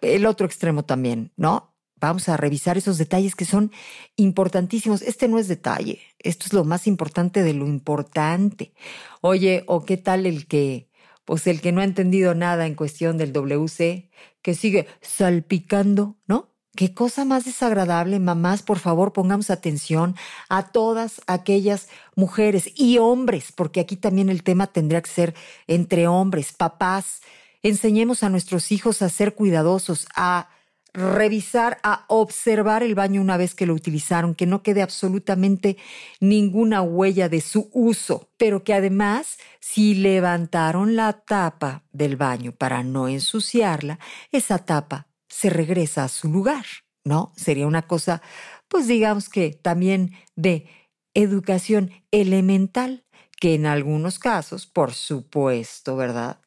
el 0.02 0.26
otro 0.26 0.46
extremo 0.46 0.84
también, 0.84 1.32
¿no? 1.38 1.74
Vamos 1.96 2.28
a 2.28 2.36
revisar 2.36 2.78
esos 2.78 2.98
detalles 2.98 3.36
que 3.36 3.46
son 3.46 3.72
importantísimos. 4.16 5.04
Este 5.04 5.28
no 5.28 5.38
es 5.38 5.48
detalle, 5.48 6.00
esto 6.20 6.48
es 6.48 6.54
lo 6.54 6.66
más 6.66 6.88
importante 6.88 7.44
de 7.44 7.54
lo 7.54 7.68
importante. 7.68 8.74
Oye, 9.22 9.64
o 9.68 9.86
qué 9.86 9.98
tal 9.98 10.26
el 10.26 10.48
que, 10.48 10.90
pues 11.24 11.46
el 11.46 11.62
que 11.62 11.72
no 11.72 11.82
ha 11.82 11.86
entendido 11.86 12.34
nada 12.34 12.66
en 12.66 12.74
cuestión 12.74 13.18
del 13.18 13.32
WC, 13.32 14.10
que 14.42 14.56
sigue 14.56 14.88
salpicando, 15.02 16.18
¿no? 16.26 16.51
Qué 16.74 16.94
cosa 16.94 17.26
más 17.26 17.44
desagradable, 17.44 18.18
mamás, 18.20 18.64
por 18.64 18.80
favor, 18.80 19.12
pongamos 19.12 19.50
atención 19.50 20.16
a 20.48 20.72
todas 20.72 21.22
aquellas 21.28 21.90
mujeres 22.16 22.72
y 22.76 22.98
hombres, 22.98 23.52
porque 23.52 23.82
aquí 23.82 23.98
también 23.98 24.30
el 24.30 24.44
tema 24.44 24.68
tendría 24.68 25.02
que 25.02 25.10
ser 25.10 25.36
entre 25.68 26.08
hombres, 26.08 26.54
papás. 26.54 27.22
Enseñemos 27.62 28.24
a 28.24 28.30
nuestros 28.30 28.72
hijos 28.72 29.02
a 29.02 29.10
ser 29.10 29.36
cuidadosos, 29.36 30.08
a 30.16 30.48
revisar, 30.94 31.78
a 31.84 32.06
observar 32.08 32.84
el 32.84 32.96
baño 32.96 33.20
una 33.22 33.36
vez 33.36 33.54
que 33.54 33.66
lo 33.66 33.74
utilizaron, 33.74 34.34
que 34.34 34.46
no 34.46 34.64
quede 34.64 34.82
absolutamente 34.82 35.78
ninguna 36.22 36.82
huella 36.82 37.28
de 37.28 37.42
su 37.42 37.70
uso, 37.74 38.30
pero 38.38 38.64
que 38.64 38.74
además, 38.74 39.38
si 39.60 39.94
levantaron 39.96 40.96
la 40.96 41.12
tapa 41.14 41.84
del 41.92 42.16
baño 42.16 42.54
para 42.54 42.82
no 42.82 43.10
ensuciarla, 43.10 44.00
esa 44.32 44.60
tapa 44.60 45.11
se 45.32 45.50
regresa 45.50 46.04
a 46.04 46.10
su 46.10 46.30
lugar, 46.30 46.66
¿no? 47.04 47.34
Sería 47.36 47.66
una 47.66 47.88
cosa, 47.88 48.22
pues 48.68 48.88
digamos 48.88 49.30
que 49.30 49.52
también 49.52 50.12
de 50.36 50.68
educación 51.16 51.92
elemental, 52.12 53.06
que 53.40 53.56
en 53.56 53.66
algunos 53.66 54.20
casos, 54.20 54.68
por 54.68 54.94
supuesto, 54.94 55.96
¿verdad? 55.96 56.42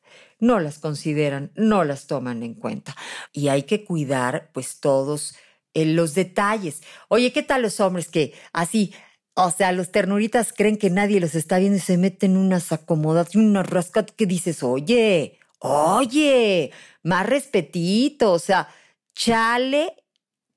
no 0.45 0.61
las 0.61 0.79
consideran, 0.79 1.51
no 1.55 1.85
las 1.85 2.07
toman 2.07 2.43
en 2.43 2.55
cuenta. 2.55 2.95
Y 3.33 3.49
hay 3.49 3.65
que 3.65 3.85
cuidar 3.85 4.51
pues 4.53 4.81
todos 4.81 5.35
eh, 5.73 5.87
los 5.87 6.15
detalles. 6.15 6.83
Oye, 7.09 7.33
¿qué 7.33 7.43
tal 7.43 7.63
los 7.63 7.81
hombres 7.81 8.09
que 8.09 8.35
así, 8.53 8.93
o 9.35 9.51
sea, 9.51 9.73
los 9.73 9.91
ternuritas 9.91 10.53
creen 10.53 10.77
que 10.77 10.91
nadie 10.91 11.21
los 11.21 11.35
está 11.35 11.59
viendo 11.59 11.79
y 11.79 11.81
se 11.81 11.99
meten 11.99 12.37
unas 12.37 12.73
acomodadas, 12.73 13.35
unas 13.35 13.69
rascadas 13.69 14.13
que 14.13 14.27
dices, 14.27 14.63
oye, 14.63 15.39
oye, 15.65 16.71
más 17.03 17.27
respetito, 17.27 18.33
o 18.33 18.39
sea, 18.39 18.69
chale 19.15 20.05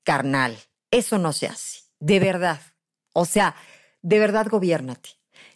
carnal. 0.03 0.57
Eso 0.91 1.17
no 1.17 1.33
se 1.33 1.47
hace, 1.47 1.81
de 1.99 2.19
verdad. 2.19 2.61
O 3.13 3.25
sea, 3.25 3.55
de 4.01 4.19
verdad 4.19 4.47
gobiernate 4.49 5.09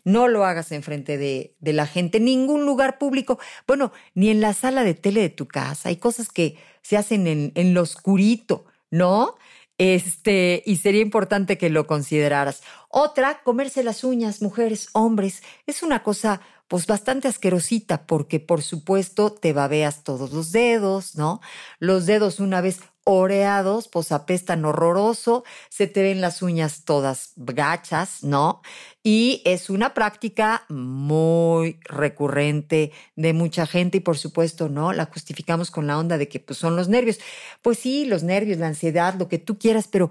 no 0.03 0.27
lo 0.27 0.45
hagas 0.45 0.71
enfrente 0.71 1.17
de, 1.17 1.55
de 1.59 1.73
la 1.73 1.85
gente, 1.85 2.19
ningún 2.19 2.65
lugar 2.65 2.97
público, 2.97 3.39
bueno, 3.67 3.91
ni 4.15 4.29
en 4.29 4.41
la 4.41 4.53
sala 4.53 4.83
de 4.83 4.93
tele 4.93 5.21
de 5.21 5.29
tu 5.29 5.47
casa. 5.47 5.89
Hay 5.89 5.97
cosas 5.97 6.29
que 6.29 6.57
se 6.81 6.97
hacen 6.97 7.27
en, 7.27 7.51
en 7.55 7.73
lo 7.73 7.81
oscurito, 7.81 8.65
¿no? 8.89 9.35
Este, 9.77 10.63
y 10.65 10.77
sería 10.77 11.01
importante 11.01 11.57
que 11.57 11.69
lo 11.69 11.87
consideraras. 11.87 12.61
Otra, 12.89 13.41
comerse 13.43 13.83
las 13.83 14.03
uñas, 14.03 14.41
mujeres, 14.41 14.89
hombres, 14.93 15.43
es 15.65 15.83
una 15.83 16.03
cosa 16.03 16.41
pues 16.71 16.87
bastante 16.87 17.27
asquerosita 17.27 18.07
porque 18.07 18.39
por 18.39 18.61
supuesto 18.61 19.33
te 19.33 19.51
babeas 19.51 20.05
todos 20.05 20.31
los 20.31 20.53
dedos, 20.53 21.17
¿no? 21.17 21.41
Los 21.79 22.05
dedos 22.05 22.39
una 22.39 22.61
vez 22.61 22.79
oreados, 23.03 23.89
pues 23.89 24.13
apestan 24.13 24.63
horroroso, 24.63 25.43
se 25.67 25.87
te 25.87 26.01
ven 26.01 26.21
las 26.21 26.41
uñas 26.41 26.85
todas 26.85 27.33
gachas, 27.35 28.23
¿no? 28.23 28.61
Y 29.03 29.41
es 29.43 29.69
una 29.69 29.93
práctica 29.93 30.63
muy 30.69 31.77
recurrente 31.81 32.93
de 33.17 33.33
mucha 33.33 33.65
gente 33.65 33.97
y 33.97 34.01
por 34.01 34.17
supuesto, 34.17 34.69
¿no? 34.69 34.93
La 34.93 35.07
justificamos 35.07 35.71
con 35.71 35.87
la 35.87 35.97
onda 35.97 36.17
de 36.17 36.29
que 36.29 36.39
pues, 36.39 36.57
son 36.59 36.77
los 36.77 36.87
nervios. 36.87 37.19
Pues 37.61 37.79
sí, 37.79 38.05
los 38.05 38.23
nervios, 38.23 38.59
la 38.59 38.67
ansiedad, 38.67 39.15
lo 39.15 39.27
que 39.27 39.39
tú 39.39 39.57
quieras, 39.57 39.89
pero 39.91 40.09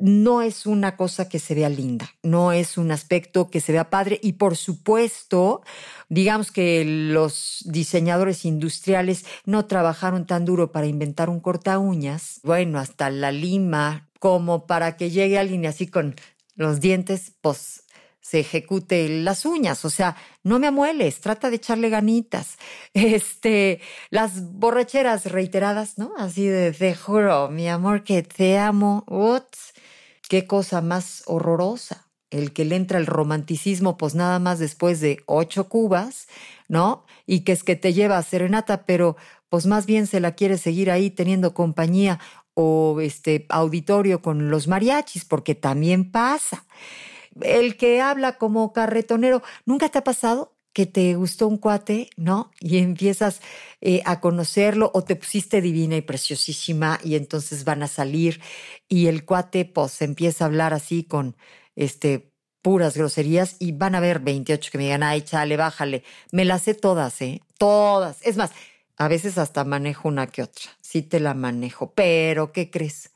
no 0.00 0.42
es 0.42 0.66
una 0.66 0.96
cosa 0.96 1.28
que 1.28 1.38
se 1.38 1.54
vea 1.54 1.68
linda, 1.68 2.10
no 2.22 2.52
es 2.52 2.78
un 2.78 2.90
aspecto 2.90 3.50
que 3.50 3.60
se 3.60 3.72
vea 3.72 3.90
padre 3.90 4.18
y 4.22 4.34
por 4.34 4.56
supuesto, 4.56 5.62
digamos 6.08 6.50
que 6.50 6.84
los 6.84 7.62
diseñadores 7.66 8.44
industriales 8.44 9.24
no 9.44 9.66
trabajaron 9.66 10.26
tan 10.26 10.44
duro 10.44 10.72
para 10.72 10.86
inventar 10.86 11.28
un 11.30 11.40
corta 11.40 11.78
uñas, 11.78 12.40
bueno, 12.42 12.78
hasta 12.78 13.10
la 13.10 13.32
lima, 13.32 14.08
como 14.18 14.66
para 14.66 14.96
que 14.96 15.10
llegue 15.10 15.38
alguien 15.38 15.66
así 15.66 15.86
con 15.86 16.14
los 16.54 16.80
dientes, 16.80 17.32
pues 17.40 17.84
se 18.20 18.40
ejecute 18.40 19.08
las 19.08 19.44
uñas, 19.44 19.84
o 19.84 19.90
sea, 19.90 20.14
no 20.44 20.58
me 20.58 20.68
amueles, 20.68 21.20
trata 21.20 21.50
de 21.50 21.56
echarle 21.56 21.88
ganitas. 21.88 22.58
Este, 22.94 23.80
las 24.10 24.52
borracheras 24.52 25.26
reiteradas, 25.26 25.98
¿no? 25.98 26.12
Así 26.16 26.46
de, 26.46 26.72
te 26.72 26.94
juro, 26.94 27.48
mi 27.50 27.68
amor, 27.68 28.04
que 28.04 28.22
te 28.22 28.58
amo. 28.58 29.04
What? 29.08 29.44
Qué 30.30 30.46
cosa 30.46 30.80
más 30.80 31.24
horrorosa. 31.26 32.06
El 32.30 32.52
que 32.52 32.64
le 32.64 32.76
entra 32.76 32.98
el 32.98 33.06
romanticismo, 33.06 33.96
pues 33.96 34.14
nada 34.14 34.38
más 34.38 34.60
después 34.60 35.00
de 35.00 35.24
ocho 35.26 35.68
cubas, 35.68 36.28
¿no? 36.68 37.04
Y 37.26 37.40
que 37.40 37.50
es 37.50 37.64
que 37.64 37.74
te 37.74 37.92
lleva 37.92 38.16
a 38.16 38.22
serenata, 38.22 38.86
pero 38.86 39.16
pues 39.48 39.66
más 39.66 39.86
bien 39.86 40.06
se 40.06 40.20
la 40.20 40.36
quiere 40.36 40.56
seguir 40.56 40.88
ahí 40.92 41.10
teniendo 41.10 41.52
compañía 41.52 42.20
o 42.54 43.00
este 43.00 43.46
auditorio 43.48 44.22
con 44.22 44.50
los 44.50 44.68
mariachis, 44.68 45.24
porque 45.24 45.56
también 45.56 46.12
pasa. 46.12 46.64
El 47.40 47.76
que 47.76 48.00
habla 48.00 48.38
como 48.38 48.72
carretonero, 48.72 49.42
¿nunca 49.66 49.88
te 49.88 49.98
ha 49.98 50.04
pasado 50.04 50.59
que 50.72 50.86
te 50.86 51.14
gustó 51.14 51.48
un 51.48 51.58
cuate, 51.58 52.10
¿no? 52.16 52.50
Y 52.60 52.78
empiezas 52.78 53.40
eh, 53.80 54.02
a 54.04 54.20
conocerlo 54.20 54.90
o 54.94 55.02
te 55.04 55.16
pusiste 55.16 55.60
divina 55.60 55.96
y 55.96 56.02
preciosísima 56.02 57.00
y 57.02 57.16
entonces 57.16 57.64
van 57.64 57.82
a 57.82 57.88
salir 57.88 58.40
y 58.88 59.06
el 59.06 59.24
cuate 59.24 59.64
pues 59.64 60.00
empieza 60.02 60.44
a 60.44 60.48
hablar 60.48 60.74
así 60.74 61.04
con 61.04 61.36
este 61.76 62.30
puras 62.62 62.96
groserías 62.96 63.56
y 63.58 63.72
van 63.72 63.94
a 63.94 64.00
ver 64.00 64.20
28 64.20 64.70
que 64.70 64.78
me 64.78 64.84
digan, 64.84 65.02
ay, 65.02 65.22
chale, 65.22 65.56
bájale. 65.56 66.04
Me 66.30 66.44
las 66.44 66.62
sé 66.62 66.74
todas, 66.74 67.20
¿eh? 67.22 67.40
Todas. 67.58 68.18
Es 68.22 68.36
más, 68.36 68.50
a 68.98 69.08
veces 69.08 69.38
hasta 69.38 69.64
manejo 69.64 70.08
una 70.08 70.26
que 70.26 70.42
otra. 70.42 70.64
Sí 70.82 71.02
te 71.02 71.20
la 71.20 71.32
manejo. 71.34 71.92
Pero, 71.94 72.52
¿qué 72.52 72.70
crees? 72.70 73.12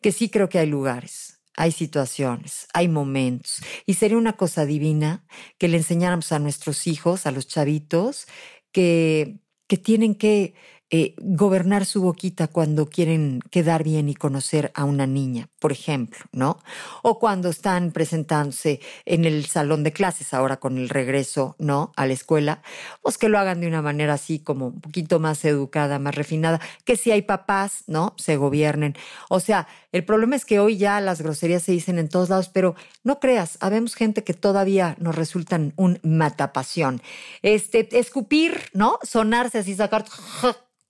Que 0.00 0.10
sí 0.12 0.30
creo 0.30 0.48
que 0.48 0.58
hay 0.58 0.66
lugares 0.66 1.27
hay 1.58 1.72
situaciones, 1.72 2.68
hay 2.72 2.86
momentos. 2.86 3.60
Y 3.84 3.94
sería 3.94 4.16
una 4.16 4.36
cosa 4.36 4.64
divina 4.64 5.24
que 5.58 5.66
le 5.66 5.78
enseñáramos 5.78 6.30
a 6.30 6.38
nuestros 6.38 6.86
hijos, 6.86 7.26
a 7.26 7.32
los 7.32 7.48
chavitos, 7.48 8.28
que, 8.70 9.40
que 9.66 9.76
tienen 9.76 10.14
que 10.14 10.54
eh, 10.90 11.14
gobernar 11.18 11.84
su 11.84 12.00
boquita 12.00 12.48
cuando 12.48 12.86
quieren 12.86 13.40
quedar 13.50 13.84
bien 13.84 14.08
y 14.08 14.14
conocer 14.14 14.72
a 14.74 14.84
una 14.84 15.06
niña, 15.06 15.50
por 15.58 15.70
ejemplo, 15.70 16.20
¿no? 16.32 16.58
O 17.02 17.18
cuando 17.18 17.50
están 17.50 17.92
presentándose 17.92 18.80
en 19.04 19.26
el 19.26 19.44
salón 19.44 19.84
de 19.84 19.92
clases 19.92 20.32
ahora 20.32 20.56
con 20.56 20.78
el 20.78 20.88
regreso, 20.88 21.56
¿no? 21.58 21.92
A 21.94 22.06
la 22.06 22.14
escuela, 22.14 22.62
pues 23.02 23.18
que 23.18 23.28
lo 23.28 23.38
hagan 23.38 23.60
de 23.60 23.66
una 23.66 23.82
manera 23.82 24.14
así 24.14 24.38
como 24.38 24.68
un 24.68 24.80
poquito 24.80 25.20
más 25.20 25.44
educada, 25.44 25.98
más 25.98 26.14
refinada, 26.14 26.58
que 26.86 26.96
si 26.96 27.10
hay 27.10 27.20
papás, 27.20 27.84
¿no? 27.86 28.14
Se 28.16 28.38
gobiernen. 28.38 28.96
O 29.28 29.40
sea, 29.40 29.68
el 29.92 30.06
problema 30.06 30.36
es 30.36 30.46
que 30.46 30.58
hoy 30.58 30.78
ya 30.78 31.02
las 31.02 31.20
groserías 31.20 31.64
se 31.64 31.72
dicen 31.72 31.98
en 31.98 32.08
todos 32.08 32.30
lados, 32.30 32.48
pero 32.48 32.76
no 33.04 33.20
creas, 33.20 33.58
habemos 33.60 33.94
gente 33.94 34.24
que 34.24 34.32
todavía 34.32 34.96
nos 34.98 35.16
resultan 35.16 35.74
un 35.76 36.00
matapasión. 36.02 37.02
Este, 37.42 37.98
escupir, 37.98 38.70
¿no? 38.72 38.98
Sonarse 39.02 39.58
así, 39.58 39.74
sacar 39.74 40.06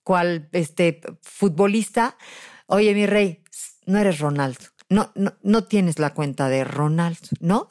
cual 0.09 0.49
este 0.53 1.01
futbolista, 1.21 2.17
oye 2.65 2.95
mi 2.95 3.05
rey, 3.05 3.43
no 3.85 3.99
eres 3.99 4.17
Ronaldo, 4.17 4.61
no, 4.89 5.11
no, 5.13 5.35
no 5.43 5.65
tienes 5.65 5.99
la 5.99 6.15
cuenta 6.15 6.49
de 6.49 6.63
Ronaldo, 6.63 7.27
¿no? 7.39 7.67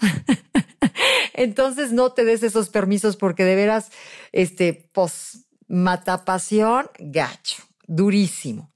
Entonces 1.35 1.90
no 1.90 2.12
te 2.12 2.25
des 2.25 2.45
esos 2.45 2.68
permisos 2.68 3.16
porque 3.16 3.45
de 3.45 3.57
veras, 3.57 3.90
este, 4.30 4.88
pues, 4.92 5.49
matapasión, 5.66 6.88
gacho, 7.00 7.64
durísimo. 7.88 8.71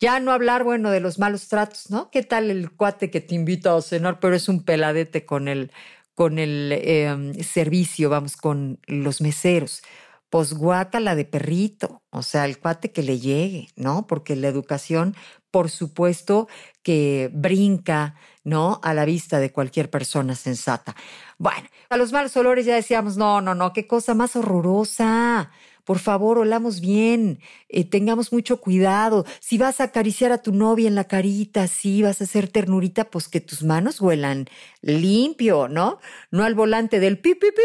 Ya 0.00 0.18
no 0.18 0.32
hablar, 0.32 0.64
bueno, 0.64 0.90
de 0.90 1.00
los 1.00 1.18
malos 1.18 1.46
tratos, 1.48 1.90
¿no? 1.90 2.10
¿Qué 2.10 2.22
tal 2.22 2.50
el 2.50 2.70
cuate 2.70 3.10
que 3.10 3.20
te 3.20 3.34
invita 3.34 3.76
a 3.76 3.82
cenar, 3.82 4.18
pero 4.18 4.34
es 4.34 4.48
un 4.48 4.64
peladete 4.64 5.26
con 5.26 5.48
el, 5.48 5.72
con 6.14 6.38
el 6.38 6.72
em, 6.72 7.34
servicio, 7.42 8.08
vamos, 8.08 8.38
con 8.38 8.80
los 8.86 9.20
meseros? 9.20 9.82
Pues 10.30 10.54
la 10.92 11.14
de 11.14 11.24
perrito, 11.24 12.02
o 12.10 12.22
sea, 12.22 12.44
el 12.44 12.58
cuate 12.58 12.92
que 12.92 13.02
le 13.02 13.18
llegue, 13.18 13.68
¿no? 13.76 14.06
Porque 14.06 14.36
la 14.36 14.48
educación, 14.48 15.16
por 15.50 15.70
supuesto, 15.70 16.48
que 16.82 17.30
brinca, 17.32 18.14
¿no? 18.44 18.80
A 18.82 18.92
la 18.92 19.04
vista 19.04 19.40
de 19.40 19.52
cualquier 19.52 19.90
persona 19.90 20.34
sensata. 20.34 20.94
Bueno, 21.38 21.68
a 21.88 21.96
los 21.96 22.12
malos 22.12 22.36
olores 22.36 22.66
ya 22.66 22.74
decíamos, 22.74 23.16
no, 23.16 23.40
no, 23.40 23.54
no, 23.54 23.72
qué 23.72 23.86
cosa 23.86 24.14
más 24.14 24.36
horrorosa 24.36 25.50
por 25.88 26.00
favor, 26.00 26.36
olamos 26.36 26.82
bien, 26.82 27.40
eh, 27.70 27.82
tengamos 27.82 28.30
mucho 28.30 28.60
cuidado. 28.60 29.24
Si 29.40 29.56
vas 29.56 29.80
a 29.80 29.84
acariciar 29.84 30.32
a 30.32 30.42
tu 30.42 30.52
novia 30.52 30.86
en 30.86 30.94
la 30.94 31.04
carita, 31.04 31.66
si 31.66 32.02
vas 32.02 32.20
a 32.20 32.24
hacer 32.24 32.46
ternurita, 32.48 33.08
pues 33.08 33.26
que 33.26 33.40
tus 33.40 33.62
manos 33.62 33.98
huelan 33.98 34.48
limpio, 34.82 35.66
¿no? 35.66 35.98
No 36.30 36.44
al 36.44 36.54
volante 36.54 37.00
del 37.00 37.18
pi, 37.18 37.34
pi, 37.36 37.46
pi, 37.52 37.62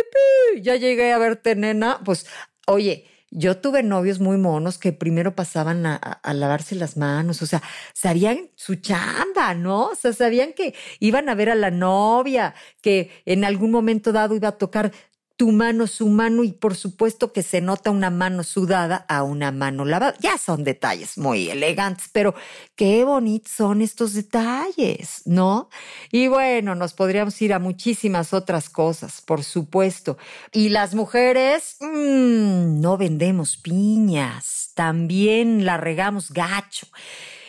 pi. 0.53 0.61
Ya 0.61 0.77
llegué 0.77 1.11
a 1.11 1.17
verte, 1.17 1.57
nena. 1.57 1.99
Pues, 2.05 2.25
oye, 2.67 3.05
yo 3.35 3.57
tuve 3.57 3.81
novios 3.81 4.19
muy 4.19 4.37
monos 4.37 4.77
que 4.77 4.93
primero 4.93 5.35
pasaban 5.35 5.85
a, 5.87 6.21
lavarse 6.33 6.75
las 6.75 6.97
manos, 6.97 7.41
o 7.41 7.47
sea, 7.47 7.63
sabían 7.93 8.51
su 8.55 8.75
chamba, 8.75 9.55
¿no? 9.55 9.87
O 9.87 9.95
sea, 9.95 10.13
sabían 10.13 10.53
que 10.53 10.75
iban 10.99 11.29
a 11.29 11.35
ver 11.35 11.49
a 11.49 11.55
la 11.55 11.71
novia, 11.71 12.53
que 12.81 13.09
en 13.25 13.43
algún 13.43 13.71
momento 13.71 14.11
dado 14.11 14.35
iba 14.35 14.49
a 14.49 14.57
tocar 14.57 14.91
tu 15.35 15.51
mano, 15.51 15.87
su 15.87 16.07
mano, 16.09 16.43
y 16.43 16.51
por 16.51 16.75
supuesto 16.75 17.33
que 17.33 17.43
se 17.43 17.59
nota 17.59 17.89
una 17.89 18.09
mano 18.09 18.43
sudada 18.43 19.05
a 19.07 19.23
una 19.23 19.51
mano 19.51 19.83
lavada. 19.83 20.15
Ya 20.19 20.37
son 20.37 20.63
detalles 20.63 21.17
muy 21.17 21.49
elegantes, 21.49 22.09
pero 22.11 22.35
qué 22.75 23.03
bonitos 23.03 23.51
son 23.51 23.81
estos 23.81 24.13
detalles, 24.13 25.23
¿no? 25.25 25.69
Y 26.11 26.27
bueno, 26.27 26.75
nos 26.75 26.93
podríamos 26.93 27.41
ir 27.41 27.53
a 27.53 27.59
muchísimas 27.59 28.33
otras 28.33 28.69
cosas, 28.69 29.21
por 29.21 29.43
supuesto. 29.43 30.17
Y 30.51 30.69
las 30.69 30.93
mujeres, 30.93 31.77
mmm, 31.79 32.79
no 32.79 32.97
vendemos 32.97 33.57
piñas, 33.57 34.71
también 34.75 35.65
la 35.65 35.77
regamos 35.77 36.31
gacho. 36.31 36.87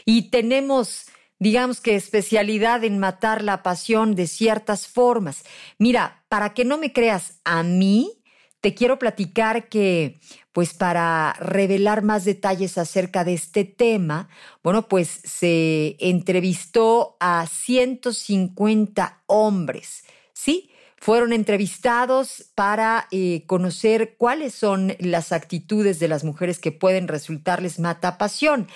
Y 0.07 0.31
tenemos 0.31 1.07
digamos 1.45 1.83
que 1.83 1.95
especialidad 1.95 2.85
en 2.85 2.99
matar 2.99 3.45
la 3.45 3.63
pasión 3.63 4.15
de 4.15 4.27
ciertas 4.27 4.89
formas. 4.89 5.45
Mira, 5.79 6.25
para 6.31 6.55
que 6.55 6.65
no 6.65 6.79
me 6.79 6.95
creas 6.95 7.39
a 7.45 7.63
mí, 7.63 8.23
te 8.63 8.75
quiero 8.75 8.99
platicar 8.99 9.69
que, 9.69 10.19
pues 10.53 10.73
para 10.73 11.35
revelar 11.35 12.01
más 12.01 12.25
detalles 12.25 12.79
acerca 12.79 13.25
de 13.25 13.35
este 13.35 13.65
tema, 13.67 14.31
bueno, 14.63 14.89
pues 14.89 15.21
se 15.23 15.97
entrevistó 15.99 17.19
a 17.21 17.47
150 17.47 19.23
hombres, 19.27 20.05
¿sí? 20.33 20.71
Fueron 20.97 21.35
entrevistados 21.35 22.53
para 22.55 23.07
eh, 23.11 23.45
conocer 23.47 24.15
cuáles 24.17 24.55
son 24.55 24.97
las 24.99 25.31
actitudes 25.31 25.99
de 25.99 26.09
las 26.09 26.25
mujeres 26.25 26.59
que 26.59 26.73
pueden 26.73 27.07
resultarles 27.07 27.79
mata 27.79 28.17
pasión. 28.17 28.67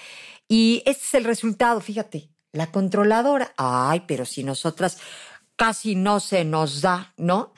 Y 0.48 0.82
este 0.84 1.04
es 1.06 1.14
el 1.14 1.24
resultado, 1.24 1.80
fíjate, 1.80 2.28
la 2.52 2.70
controladora, 2.70 3.52
ay, 3.56 4.04
pero 4.06 4.24
si 4.24 4.44
nosotras 4.44 4.98
casi 5.56 5.94
no 5.94 6.20
se 6.20 6.44
nos 6.44 6.80
da, 6.80 7.12
¿no? 7.16 7.52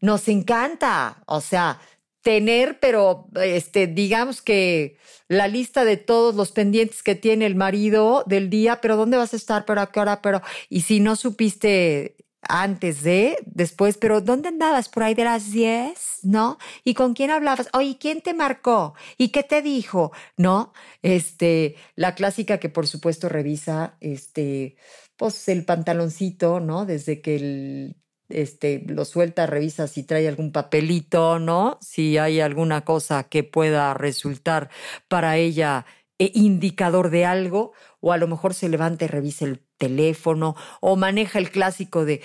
Nos 0.00 0.28
encanta, 0.28 1.22
o 1.26 1.40
sea, 1.40 1.80
tener, 2.22 2.80
pero 2.80 3.28
este, 3.34 3.86
digamos 3.86 4.42
que 4.42 4.96
la 5.28 5.48
lista 5.48 5.84
de 5.84 5.96
todos 5.96 6.34
los 6.34 6.52
pendientes 6.52 7.02
que 7.02 7.14
tiene 7.14 7.46
el 7.46 7.54
marido 7.54 8.24
del 8.26 8.50
día, 8.50 8.80
pero 8.80 8.96
¿dónde 8.96 9.16
vas 9.16 9.32
a 9.32 9.36
estar? 9.36 9.64
¿Pero 9.64 9.80
a 9.80 9.90
qué 9.90 10.00
hora? 10.00 10.22
Pero, 10.22 10.42
y 10.68 10.82
si 10.82 11.00
no 11.00 11.16
supiste 11.16 12.16
antes 12.42 13.02
de, 13.02 13.38
después, 13.46 13.96
pero 13.98 14.20
¿dónde 14.20 14.48
andabas? 14.48 14.88
Por 14.88 15.04
ahí 15.04 15.14
de 15.14 15.24
las 15.24 15.52
10, 15.52 16.20
¿no? 16.22 16.58
¿Y 16.84 16.94
con 16.94 17.14
quién 17.14 17.30
hablabas? 17.30 17.68
Oye, 17.72 17.96
¿quién 17.98 18.20
te 18.20 18.34
marcó? 18.34 18.94
¿Y 19.16 19.28
qué 19.28 19.42
te 19.42 19.62
dijo? 19.62 20.12
¿No? 20.36 20.72
Este, 21.02 21.76
la 21.94 22.14
clásica 22.14 22.58
que 22.58 22.68
por 22.68 22.86
supuesto 22.86 23.28
revisa, 23.28 23.96
este, 24.00 24.76
pues 25.16 25.48
el 25.48 25.64
pantaloncito, 25.64 26.60
¿no? 26.60 26.84
Desde 26.84 27.20
que 27.20 27.36
el, 27.36 27.96
este, 28.28 28.82
lo 28.86 29.04
suelta, 29.04 29.46
revisa 29.46 29.86
si 29.86 30.02
trae 30.02 30.26
algún 30.28 30.52
papelito, 30.52 31.38
¿no? 31.38 31.78
Si 31.80 32.18
hay 32.18 32.40
alguna 32.40 32.84
cosa 32.84 33.24
que 33.24 33.44
pueda 33.44 33.94
resultar 33.94 34.70
para 35.08 35.36
ella 35.36 35.86
eh, 36.18 36.30
indicador 36.34 37.10
de 37.10 37.24
algo, 37.24 37.72
o 38.02 38.12
a 38.12 38.18
lo 38.18 38.28
mejor 38.28 38.52
se 38.52 38.68
levanta 38.68 39.06
y 39.06 39.08
revisa 39.08 39.46
el 39.46 39.60
teléfono 39.78 40.54
o 40.80 40.96
maneja 40.96 41.38
el 41.38 41.50
clásico 41.50 42.04
de, 42.04 42.20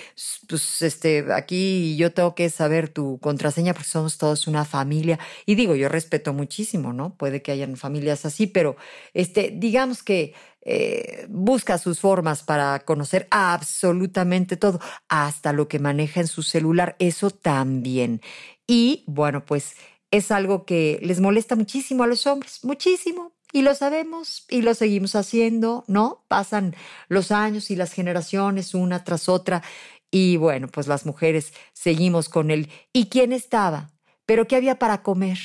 pues, 0.50 0.82
este, 0.82 1.26
aquí 1.34 1.96
yo 1.98 2.12
tengo 2.14 2.36
que 2.36 2.50
saber 2.50 2.90
tu 2.90 3.20
contraseña 3.20 3.74
porque 3.74 3.88
somos 3.88 4.18
todos 4.18 4.48
una 4.48 4.66
familia. 4.66 5.20
Y 5.46 5.56
digo, 5.56 5.76
yo 5.76 5.88
respeto 5.88 6.34
muchísimo, 6.34 6.94
¿no? 6.94 7.16
Puede 7.16 7.42
que 7.42 7.52
hayan 7.52 7.78
familias 7.78 8.26
así, 8.26 8.48
pero 8.48 8.76
este, 9.14 9.54
digamos 9.56 10.04
que 10.04 10.34
eh, 10.70 11.28
busca 11.30 11.78
sus 11.78 12.00
formas 12.00 12.44
para 12.44 12.80
conocer 12.80 13.28
absolutamente 13.32 14.58
todo, 14.58 14.82
hasta 15.08 15.54
lo 15.54 15.68
que 15.68 15.80
maneja 15.80 16.20
en 16.20 16.28
su 16.28 16.44
celular, 16.44 16.96
eso 17.00 17.30
también. 17.30 18.22
Y 18.68 19.04
bueno, 19.08 19.46
pues 19.46 19.76
es 20.12 20.32
algo 20.32 20.66
que 20.66 21.00
les 21.04 21.20
molesta 21.22 21.56
muchísimo 21.56 22.04
a 22.04 22.08
los 22.08 22.28
hombres, 22.28 22.66
muchísimo, 22.66 23.37
y 23.54 23.62
lo 23.62 23.76
sabemos 23.76 24.46
y 24.50 24.62
lo 24.62 24.74
seguimos 24.74 25.16
haciendo, 25.16 25.84
¿no? 25.88 26.26
Pasan 26.28 26.76
los 27.08 27.32
años 27.32 27.72
y 27.72 27.76
las 27.76 27.94
generaciones 27.94 28.74
una 28.74 29.04
tras 29.04 29.30
otra 29.30 29.64
y 30.12 30.38
bueno, 30.38 30.68
pues 30.68 30.88
las 30.88 31.06
mujeres 31.06 31.54
seguimos 31.74 32.30
con 32.30 32.52
él. 32.52 32.70
¿Y 32.94 33.08
quién 33.08 33.34
estaba? 33.34 33.92
¿Pero 34.26 34.48
qué 34.48 34.56
había 34.56 34.80
para 34.80 35.04
comer? 35.04 35.38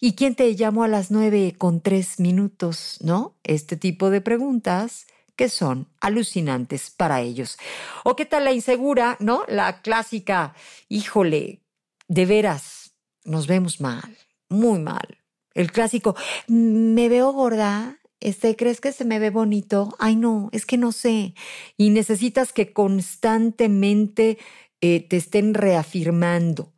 ¿Y 0.00 0.14
quién 0.14 0.34
te 0.34 0.54
llamó 0.56 0.84
a 0.84 0.88
las 0.88 1.10
nueve 1.10 1.54
con 1.56 1.80
tres 1.80 2.18
minutos? 2.18 2.98
¿No? 3.00 3.38
Este 3.44 3.76
tipo 3.76 4.10
de 4.10 4.20
preguntas 4.20 5.06
que 5.36 5.48
son 5.48 5.88
alucinantes 6.00 6.90
para 6.90 7.20
ellos. 7.20 7.58
¿O 8.04 8.16
qué 8.16 8.24
tal 8.24 8.44
la 8.44 8.52
insegura, 8.52 9.16
no? 9.20 9.44
La 9.48 9.82
clásica, 9.82 10.54
híjole, 10.88 11.62
de 12.08 12.26
veras, 12.26 12.94
nos 13.24 13.46
vemos 13.46 13.80
mal, 13.80 14.16
muy 14.48 14.78
mal. 14.78 15.18
El 15.56 15.72
clásico, 15.72 16.14
me 16.48 17.08
veo 17.08 17.32
gorda, 17.32 17.98
este, 18.20 18.56
¿crees 18.56 18.82
que 18.82 18.92
se 18.92 19.06
me 19.06 19.18
ve 19.18 19.30
bonito? 19.30 19.96
Ay, 19.98 20.14
no, 20.14 20.50
es 20.52 20.66
que 20.66 20.76
no 20.76 20.92
sé. 20.92 21.34
Y 21.78 21.88
necesitas 21.88 22.52
que 22.52 22.74
constantemente 22.74 24.36
eh, 24.82 25.00
te 25.00 25.16
estén 25.16 25.54
reafirmando. 25.54 26.74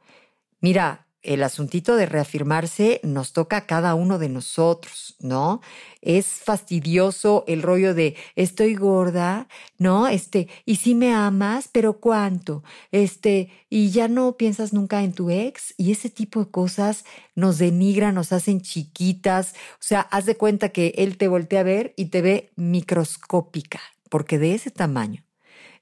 Mira, 0.60 1.07
el 1.28 1.42
asuntito 1.42 1.94
de 1.94 2.06
reafirmarse 2.06 3.02
nos 3.04 3.34
toca 3.34 3.58
a 3.58 3.66
cada 3.66 3.94
uno 3.94 4.18
de 4.18 4.30
nosotros, 4.30 5.14
¿no? 5.20 5.60
Es 6.00 6.26
fastidioso 6.26 7.44
el 7.46 7.60
rollo 7.60 7.92
de 7.92 8.16
estoy 8.34 8.74
gorda, 8.74 9.46
¿no? 9.76 10.08
Este, 10.08 10.48
y 10.64 10.76
si 10.76 10.94
me 10.94 11.12
amas, 11.12 11.68
pero 11.70 12.00
¿cuánto? 12.00 12.64
Este, 12.92 13.50
y 13.68 13.90
ya 13.90 14.08
no 14.08 14.38
piensas 14.38 14.72
nunca 14.72 15.02
en 15.02 15.12
tu 15.12 15.28
ex 15.30 15.74
y 15.76 15.92
ese 15.92 16.08
tipo 16.08 16.46
de 16.46 16.50
cosas 16.50 17.04
nos 17.34 17.58
denigran, 17.58 18.14
nos 18.14 18.32
hacen 18.32 18.62
chiquitas, 18.62 19.52
o 19.74 19.82
sea, 19.82 20.00
haz 20.00 20.24
de 20.24 20.38
cuenta 20.38 20.70
que 20.70 20.94
él 20.96 21.18
te 21.18 21.28
voltea 21.28 21.60
a 21.60 21.64
ver 21.64 21.92
y 21.98 22.06
te 22.06 22.22
ve 22.22 22.52
microscópica, 22.56 23.80
porque 24.08 24.38
de 24.38 24.54
ese 24.54 24.70
tamaño 24.70 25.24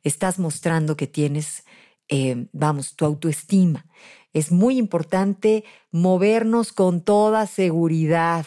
estás 0.02 0.38
mostrando 0.40 0.96
que 0.96 1.06
tienes, 1.06 1.64
eh, 2.08 2.46
vamos, 2.52 2.96
tu 2.96 3.04
autoestima 3.04 3.86
es 4.36 4.52
muy 4.52 4.76
importante 4.76 5.64
movernos 5.90 6.74
con 6.74 7.00
toda 7.00 7.46
seguridad, 7.46 8.44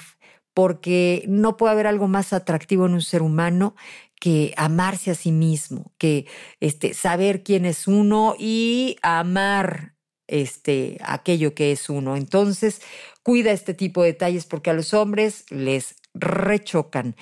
porque 0.53 1.23
no 1.27 1.57
puede 1.57 1.73
haber 1.73 1.87
algo 1.87 2.07
más 2.07 2.31
atractivo 2.31 2.85
en 2.85 2.93
un 2.93 3.01
ser 3.01 3.23
humano 3.23 3.75
que 4.21 4.53
amarse 4.55 5.09
a 5.09 5.15
sí 5.15 5.31
mismo, 5.31 5.91
que 5.97 6.27
este, 6.59 6.93
saber 6.93 7.41
quién 7.41 7.65
es 7.65 7.87
uno 7.87 8.35
y 8.37 8.97
amar 9.01 9.95
este, 10.27 10.99
aquello 11.01 11.55
que 11.55 11.71
es 11.71 11.89
uno. 11.89 12.17
Entonces, 12.17 12.83
cuida 13.23 13.51
este 13.51 13.73
tipo 13.73 14.03
de 14.03 14.09
detalles 14.09 14.45
porque 14.45 14.69
a 14.69 14.73
los 14.73 14.93
hombres 14.93 15.45
les 15.49 15.95
rechocan. 16.13 17.15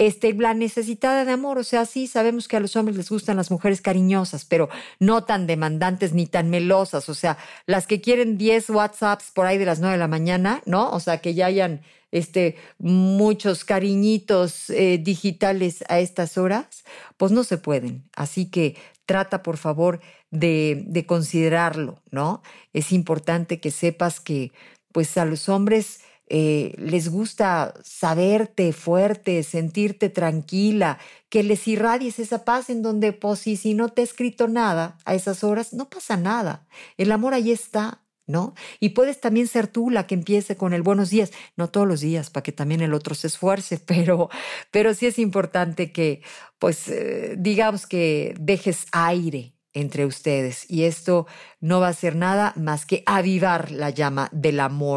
Este, 0.00 0.32
la 0.32 0.54
necesitada 0.54 1.26
de 1.26 1.32
amor, 1.32 1.58
o 1.58 1.62
sea, 1.62 1.84
sí 1.84 2.06
sabemos 2.06 2.48
que 2.48 2.56
a 2.56 2.60
los 2.60 2.74
hombres 2.74 2.96
les 2.96 3.10
gustan 3.10 3.36
las 3.36 3.50
mujeres 3.50 3.82
cariñosas, 3.82 4.46
pero 4.46 4.70
no 4.98 5.24
tan 5.24 5.46
demandantes 5.46 6.14
ni 6.14 6.26
tan 6.26 6.48
melosas, 6.48 7.10
o 7.10 7.14
sea, 7.14 7.36
las 7.66 7.86
que 7.86 8.00
quieren 8.00 8.38
10 8.38 8.70
WhatsApps 8.70 9.30
por 9.34 9.44
ahí 9.44 9.58
de 9.58 9.66
las 9.66 9.80
9 9.80 9.92
de 9.92 9.98
la 9.98 10.08
mañana, 10.08 10.62
¿no? 10.64 10.90
O 10.90 11.00
sea, 11.00 11.18
que 11.18 11.34
ya 11.34 11.44
hayan 11.44 11.82
este, 12.12 12.56
muchos 12.78 13.66
cariñitos 13.66 14.70
eh, 14.70 14.96
digitales 14.96 15.84
a 15.90 16.00
estas 16.00 16.38
horas, 16.38 16.82
pues 17.18 17.30
no 17.30 17.44
se 17.44 17.58
pueden. 17.58 18.08
Así 18.16 18.46
que 18.46 18.76
trata, 19.04 19.42
por 19.42 19.58
favor, 19.58 20.00
de, 20.30 20.82
de 20.86 21.04
considerarlo, 21.04 22.00
¿no? 22.10 22.42
Es 22.72 22.92
importante 22.92 23.60
que 23.60 23.70
sepas 23.70 24.18
que, 24.18 24.50
pues 24.92 25.18
a 25.18 25.26
los 25.26 25.50
hombres 25.50 26.00
eh, 26.32 26.74
les 26.78 27.08
gusta 27.08 27.74
saberte 27.82 28.72
fuerte, 28.72 29.42
sentirte 29.42 30.08
tranquila, 30.08 30.98
que 31.28 31.42
les 31.42 31.66
irradies 31.66 32.20
esa 32.20 32.44
paz 32.44 32.70
en 32.70 32.82
donde, 32.82 33.12
pues, 33.12 33.40
si, 33.40 33.56
si 33.56 33.74
no 33.74 33.88
te 33.88 34.02
he 34.02 34.04
escrito 34.04 34.46
nada 34.46 34.96
a 35.04 35.14
esas 35.16 35.42
horas, 35.42 35.72
no 35.72 35.90
pasa 35.90 36.16
nada. 36.16 36.68
El 36.96 37.10
amor 37.10 37.34
ahí 37.34 37.50
está, 37.50 38.04
¿no? 38.28 38.54
Y 38.78 38.90
puedes 38.90 39.20
también 39.20 39.48
ser 39.48 39.66
tú 39.66 39.90
la 39.90 40.06
que 40.06 40.14
empiece 40.14 40.56
con 40.56 40.72
el 40.72 40.82
buenos 40.82 41.10
días, 41.10 41.32
no 41.56 41.68
todos 41.68 41.88
los 41.88 42.00
días, 42.00 42.30
para 42.30 42.44
que 42.44 42.52
también 42.52 42.80
el 42.80 42.94
otro 42.94 43.16
se 43.16 43.26
esfuerce, 43.26 43.78
pero, 43.84 44.30
pero 44.70 44.94
sí 44.94 45.06
es 45.06 45.18
importante 45.18 45.90
que, 45.90 46.22
pues, 46.60 46.88
eh, 46.88 47.34
digamos 47.38 47.86
que 47.88 48.34
dejes 48.38 48.86
aire 48.92 49.54
entre 49.72 50.04
ustedes 50.04 50.68
y 50.68 50.84
esto 50.84 51.26
no 51.60 51.80
va 51.80 51.88
a 51.88 51.92
ser 51.92 52.16
nada 52.16 52.52
más 52.56 52.86
que 52.86 53.02
avivar 53.06 53.70
la 53.70 53.90
llama 53.90 54.28
del 54.32 54.60
amor. 54.60 54.90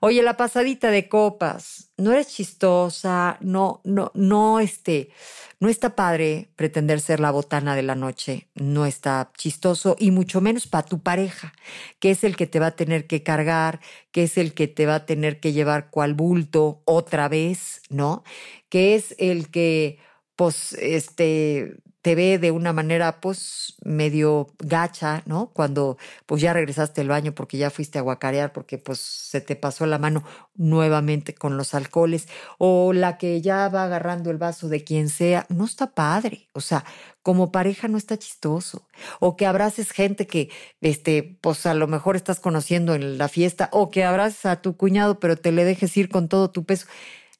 Oye, 0.00 0.22
la 0.22 0.36
pasadita 0.36 0.90
de 0.90 1.08
copas, 1.08 1.90
no 1.96 2.12
eres 2.12 2.28
chistosa, 2.28 3.38
no, 3.40 3.80
no, 3.84 4.12
no, 4.14 4.60
este, 4.60 5.10
no 5.58 5.68
está 5.68 5.96
padre 5.96 6.50
pretender 6.54 7.00
ser 7.00 7.18
la 7.18 7.30
botana 7.30 7.74
de 7.74 7.82
la 7.82 7.94
noche, 7.94 8.48
no 8.54 8.84
está 8.84 9.32
chistoso 9.36 9.96
y 9.98 10.10
mucho 10.10 10.40
menos 10.40 10.66
para 10.66 10.86
tu 10.86 11.02
pareja, 11.02 11.54
que 11.98 12.10
es 12.10 12.24
el 12.24 12.36
que 12.36 12.46
te 12.46 12.60
va 12.60 12.68
a 12.68 12.76
tener 12.76 13.06
que 13.06 13.22
cargar, 13.22 13.80
que 14.12 14.24
es 14.24 14.36
el 14.36 14.52
que 14.54 14.68
te 14.68 14.86
va 14.86 14.96
a 14.96 15.06
tener 15.06 15.40
que 15.40 15.52
llevar 15.52 15.90
cual 15.90 16.14
bulto 16.14 16.82
otra 16.84 17.28
vez, 17.28 17.80
¿no? 17.88 18.22
Que 18.68 18.94
es 18.94 19.14
el 19.18 19.50
que, 19.50 19.98
pues, 20.36 20.74
este, 20.74 21.76
te 22.06 22.14
ve 22.14 22.38
de 22.38 22.52
una 22.52 22.72
manera 22.72 23.20
pues 23.20 23.74
medio 23.82 24.54
gacha, 24.60 25.24
¿no? 25.26 25.50
Cuando 25.52 25.98
pues 26.24 26.40
ya 26.40 26.52
regresaste 26.52 27.00
al 27.00 27.08
baño 27.08 27.34
porque 27.34 27.58
ya 27.58 27.68
fuiste 27.68 27.98
a 27.98 28.02
guacarear 28.02 28.52
porque 28.52 28.78
pues 28.78 29.00
se 29.00 29.40
te 29.40 29.56
pasó 29.56 29.86
la 29.86 29.98
mano 29.98 30.22
nuevamente 30.54 31.34
con 31.34 31.56
los 31.56 31.74
alcoholes 31.74 32.28
o 32.58 32.92
la 32.92 33.18
que 33.18 33.40
ya 33.40 33.68
va 33.70 33.82
agarrando 33.82 34.30
el 34.30 34.38
vaso 34.38 34.68
de 34.68 34.84
quien 34.84 35.08
sea, 35.08 35.46
no 35.48 35.64
está 35.64 35.94
padre, 35.94 36.48
o 36.52 36.60
sea, 36.60 36.84
como 37.22 37.50
pareja 37.50 37.88
no 37.88 37.98
está 37.98 38.16
chistoso 38.16 38.86
o 39.18 39.36
que 39.36 39.44
abraces 39.44 39.90
gente 39.90 40.28
que 40.28 40.48
este 40.80 41.36
pues 41.40 41.66
a 41.66 41.74
lo 41.74 41.88
mejor 41.88 42.14
estás 42.14 42.38
conociendo 42.38 42.94
en 42.94 43.18
la 43.18 43.26
fiesta 43.26 43.68
o 43.72 43.90
que 43.90 44.04
abraces 44.04 44.46
a 44.46 44.62
tu 44.62 44.76
cuñado 44.76 45.18
pero 45.18 45.36
te 45.36 45.50
le 45.50 45.64
dejes 45.64 45.96
ir 45.96 46.08
con 46.08 46.28
todo 46.28 46.52
tu 46.52 46.64
peso, 46.64 46.86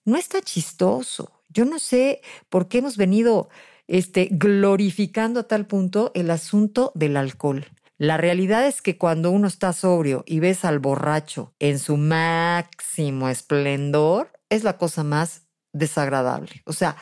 no 0.04 0.16
está 0.16 0.42
chistoso. 0.42 1.30
Yo 1.50 1.64
no 1.64 1.78
sé 1.78 2.20
por 2.50 2.66
qué 2.66 2.78
hemos 2.78 2.96
venido 2.96 3.48
este, 3.88 4.28
glorificando 4.30 5.40
a 5.40 5.48
tal 5.48 5.66
punto 5.66 6.12
el 6.14 6.30
asunto 6.30 6.92
del 6.94 7.16
alcohol. 7.16 7.66
La 7.98 8.18
realidad 8.18 8.66
es 8.66 8.82
que 8.82 8.98
cuando 8.98 9.30
uno 9.30 9.48
está 9.48 9.72
sobrio 9.72 10.22
y 10.26 10.40
ves 10.40 10.64
al 10.64 10.80
borracho 10.80 11.54
en 11.58 11.78
su 11.78 11.96
máximo 11.96 13.28
esplendor, 13.28 14.32
es 14.50 14.64
la 14.64 14.76
cosa 14.76 15.02
más 15.02 15.46
desagradable. 15.72 16.62
O 16.66 16.72
sea, 16.72 16.96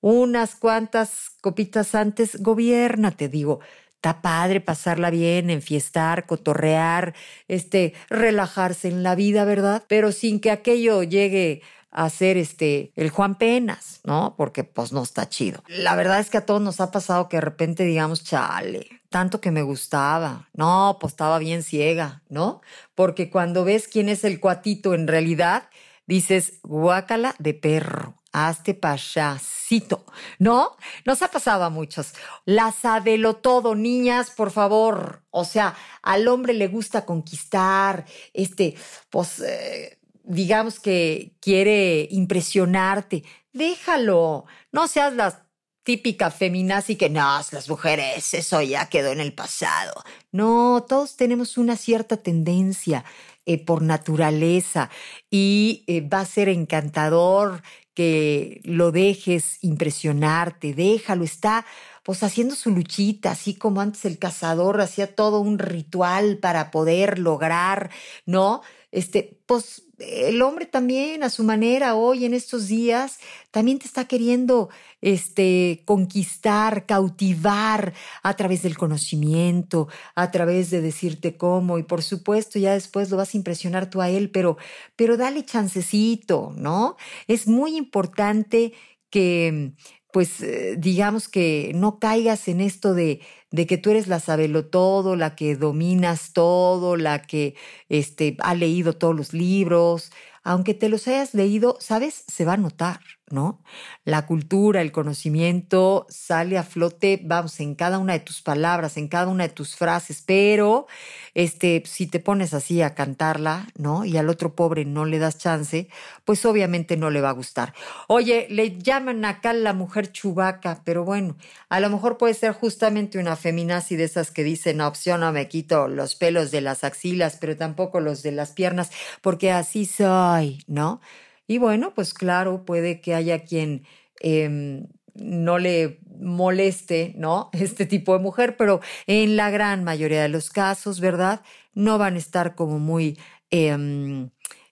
unas 0.00 0.54
cuantas 0.54 1.30
copitas 1.40 1.94
antes, 1.94 2.42
gobierna, 2.42 3.10
te 3.10 3.28
digo. 3.28 3.60
Está 3.94 4.20
padre 4.20 4.60
pasarla 4.60 5.08
bien, 5.08 5.48
enfiestar, 5.48 6.26
cotorrear, 6.26 7.14
este, 7.48 7.94
relajarse 8.10 8.88
en 8.88 9.02
la 9.02 9.14
vida, 9.14 9.46
¿verdad? 9.46 9.82
Pero 9.88 10.12
sin 10.12 10.40
que 10.40 10.50
aquello 10.50 11.02
llegue 11.02 11.62
hacer 11.94 12.36
este 12.36 12.92
el 12.96 13.10
Juan 13.10 13.36
Penas, 13.36 14.00
¿no? 14.04 14.34
Porque 14.36 14.64
pues 14.64 14.92
no 14.92 15.02
está 15.02 15.28
chido. 15.28 15.62
La 15.68 15.96
verdad 15.96 16.20
es 16.20 16.28
que 16.28 16.38
a 16.38 16.46
todos 16.46 16.60
nos 16.60 16.80
ha 16.80 16.90
pasado 16.90 17.28
que 17.28 17.38
de 17.38 17.42
repente 17.42 17.84
digamos, 17.84 18.24
chale, 18.24 19.00
tanto 19.08 19.40
que 19.40 19.50
me 19.50 19.62
gustaba. 19.62 20.48
No, 20.52 20.98
pues 21.00 21.12
estaba 21.12 21.38
bien 21.38 21.62
ciega, 21.62 22.22
¿no? 22.28 22.60
Porque 22.94 23.30
cuando 23.30 23.64
ves 23.64 23.88
quién 23.88 24.08
es 24.08 24.24
el 24.24 24.40
cuatito 24.40 24.92
en 24.92 25.06
realidad, 25.06 25.70
dices, 26.06 26.54
guácala 26.62 27.34
de 27.38 27.54
perro, 27.54 28.20
hazte 28.32 28.74
payasito, 28.74 30.04
¿no? 30.38 30.76
Nos 31.04 31.22
ha 31.22 31.28
pasado 31.28 31.64
a 31.64 31.70
muchos. 31.70 32.12
La 32.44 32.72
sabelo 32.72 33.36
todo, 33.36 33.74
niñas, 33.74 34.30
por 34.30 34.50
favor. 34.50 35.22
O 35.30 35.44
sea, 35.44 35.74
al 36.02 36.26
hombre 36.28 36.52
le 36.52 36.66
gusta 36.66 37.06
conquistar, 37.06 38.04
este, 38.32 38.74
pues... 39.10 39.40
Eh, 39.40 39.98
digamos 40.24 40.80
que 40.80 41.36
quiere 41.40 42.08
impresionarte, 42.10 43.24
déjalo, 43.52 44.46
no 44.72 44.88
seas 44.88 45.14
la 45.14 45.46
típica 45.84 46.30
feminazi 46.30 46.96
que 46.96 47.10
no, 47.10 47.40
las 47.52 47.68
mujeres, 47.68 48.34
eso 48.34 48.62
ya 48.62 48.88
quedó 48.88 49.12
en 49.12 49.20
el 49.20 49.34
pasado. 49.34 49.92
No, 50.32 50.84
todos 50.88 51.16
tenemos 51.16 51.58
una 51.58 51.76
cierta 51.76 52.16
tendencia 52.16 53.04
eh, 53.46 53.62
por 53.62 53.82
naturaleza 53.82 54.90
y 55.30 55.84
eh, 55.86 56.00
va 56.00 56.20
a 56.20 56.26
ser 56.26 56.48
encantador 56.48 57.62
que 57.92 58.60
lo 58.64 58.90
dejes 58.90 59.62
impresionarte, 59.62 60.74
déjalo, 60.74 61.24
está 61.24 61.64
pues 62.02 62.22
haciendo 62.22 62.54
su 62.54 62.70
luchita, 62.70 63.30
así 63.30 63.54
como 63.54 63.80
antes 63.80 64.04
el 64.04 64.18
cazador 64.18 64.80
hacía 64.80 65.14
todo 65.14 65.40
un 65.40 65.58
ritual 65.58 66.38
para 66.38 66.70
poder 66.70 67.18
lograr, 67.18 67.90
¿no? 68.26 68.62
Este, 68.94 69.40
pues 69.46 69.82
el 69.98 70.40
hombre 70.40 70.66
también 70.66 71.24
a 71.24 71.30
su 71.30 71.42
manera 71.42 71.96
hoy 71.96 72.24
en 72.24 72.32
estos 72.32 72.68
días 72.68 73.18
también 73.50 73.80
te 73.80 73.86
está 73.86 74.04
queriendo 74.04 74.68
este 75.00 75.82
conquistar, 75.84 76.86
cautivar 76.86 77.92
a 78.22 78.36
través 78.36 78.62
del 78.62 78.78
conocimiento, 78.78 79.88
a 80.14 80.30
través 80.30 80.70
de 80.70 80.80
decirte 80.80 81.36
cómo 81.36 81.78
y 81.78 81.82
por 81.82 82.04
supuesto 82.04 82.60
ya 82.60 82.74
después 82.74 83.10
lo 83.10 83.16
vas 83.16 83.34
a 83.34 83.36
impresionar 83.36 83.90
tú 83.90 84.00
a 84.00 84.10
él, 84.10 84.30
pero 84.30 84.58
pero 84.94 85.16
dale 85.16 85.44
chancecito, 85.44 86.52
¿no? 86.56 86.96
Es 87.26 87.48
muy 87.48 87.76
importante 87.76 88.74
que 89.10 89.72
pues 90.14 90.40
eh, 90.42 90.76
digamos 90.78 91.28
que 91.28 91.72
no 91.74 91.98
caigas 91.98 92.46
en 92.46 92.60
esto 92.60 92.94
de, 92.94 93.20
de 93.50 93.66
que 93.66 93.78
tú 93.78 93.90
eres 93.90 94.06
la 94.06 94.20
sabelo 94.20 94.64
todo, 94.64 95.16
la 95.16 95.34
que 95.34 95.56
dominas 95.56 96.32
todo, 96.32 96.96
la 96.96 97.20
que 97.22 97.56
este, 97.88 98.36
ha 98.38 98.54
leído 98.54 98.92
todos 98.92 99.16
los 99.16 99.32
libros. 99.32 100.12
Aunque 100.44 100.72
te 100.72 100.88
los 100.88 101.08
hayas 101.08 101.34
leído, 101.34 101.78
sabes, 101.80 102.22
se 102.28 102.44
va 102.44 102.52
a 102.52 102.56
notar. 102.58 103.00
¿No? 103.30 103.62
La 104.04 104.26
cultura, 104.26 104.82
el 104.82 104.92
conocimiento 104.92 106.06
sale 106.08 106.58
a 106.58 106.62
flote, 106.62 107.20
vamos, 107.24 107.58
en 107.60 107.74
cada 107.74 107.98
una 107.98 108.12
de 108.12 108.20
tus 108.20 108.42
palabras, 108.42 108.96
en 108.96 109.08
cada 109.08 109.28
una 109.28 109.44
de 109.44 109.54
tus 109.54 109.76
frases, 109.76 110.22
pero 110.24 110.86
este, 111.34 111.82
si 111.86 112.06
te 112.06 112.20
pones 112.20 112.54
así 112.54 112.82
a 112.82 112.94
cantarla, 112.94 113.68
¿no? 113.76 114.04
Y 114.04 114.16
al 114.16 114.28
otro 114.28 114.54
pobre 114.54 114.84
no 114.84 115.04
le 115.04 115.18
das 115.18 115.38
chance, 115.38 115.88
pues 116.24 116.44
obviamente 116.44 116.96
no 116.96 117.10
le 117.10 117.20
va 117.20 117.30
a 117.30 117.32
gustar. 117.32 117.74
Oye, 118.08 118.46
le 118.50 118.78
llaman 118.78 119.24
acá 119.24 119.52
la 119.52 119.72
mujer 119.72 120.12
chubaca, 120.12 120.82
pero 120.84 121.04
bueno, 121.04 121.36
a 121.68 121.80
lo 121.80 121.90
mejor 121.90 122.18
puede 122.18 122.34
ser 122.34 122.52
justamente 122.52 123.18
una 123.18 123.36
feminazi 123.36 123.96
de 123.96 124.04
esas 124.04 124.30
que 124.30 124.44
dicen, 124.44 124.78
no, 124.78 124.86
opción 124.86 125.20
no 125.20 125.32
me 125.32 125.48
quito 125.48 125.88
los 125.88 126.14
pelos 126.14 126.50
de 126.50 126.60
las 126.60 126.84
axilas, 126.84 127.38
pero 127.40 127.56
tampoco 127.56 128.00
los 128.00 128.22
de 128.22 128.32
las 128.32 128.52
piernas, 128.52 128.90
porque 129.22 129.50
así 129.50 129.86
soy, 129.86 130.62
¿no? 130.66 131.00
Y 131.46 131.58
bueno, 131.58 131.94
pues 131.94 132.14
claro, 132.14 132.64
puede 132.64 133.00
que 133.00 133.14
haya 133.14 133.44
quien 133.44 133.86
em, 134.20 134.86
no 135.14 135.58
le 135.58 136.00
moleste, 136.18 137.14
¿no? 137.16 137.50
Este 137.52 137.86
tipo 137.86 138.14
de 138.14 138.22
mujer, 138.22 138.56
pero 138.56 138.80
en 139.06 139.36
la 139.36 139.50
gran 139.50 139.84
mayoría 139.84 140.22
de 140.22 140.28
los 140.28 140.50
casos, 140.50 141.00
¿verdad? 141.00 141.42
No 141.74 141.98
van 141.98 142.14
a 142.14 142.18
estar 142.18 142.54
como 142.54 142.78
muy 142.78 143.18
em, 143.50 144.30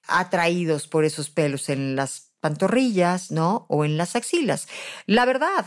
atraídos 0.08 0.88
por 0.88 1.04
esos 1.04 1.30
pelos 1.30 1.68
en 1.68 1.96
las 1.96 2.32
pantorrillas, 2.40 3.30
¿no? 3.30 3.66
O 3.68 3.84
en 3.84 3.96
las 3.96 4.16
axilas. 4.16 4.66
La 5.06 5.24
verdad, 5.24 5.66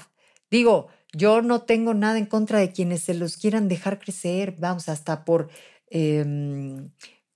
digo, 0.51 0.87
yo 1.13 1.41
no 1.41 1.61
tengo 1.61 1.93
nada 1.93 2.17
en 2.17 2.25
contra 2.25 2.59
de 2.59 2.71
quienes 2.71 3.01
se 3.01 3.13
los 3.13 3.37
quieran 3.37 3.69
dejar 3.69 3.99
crecer, 3.99 4.55
vamos, 4.59 4.89
hasta 4.89 5.23
por, 5.23 5.49
em, 5.89 6.91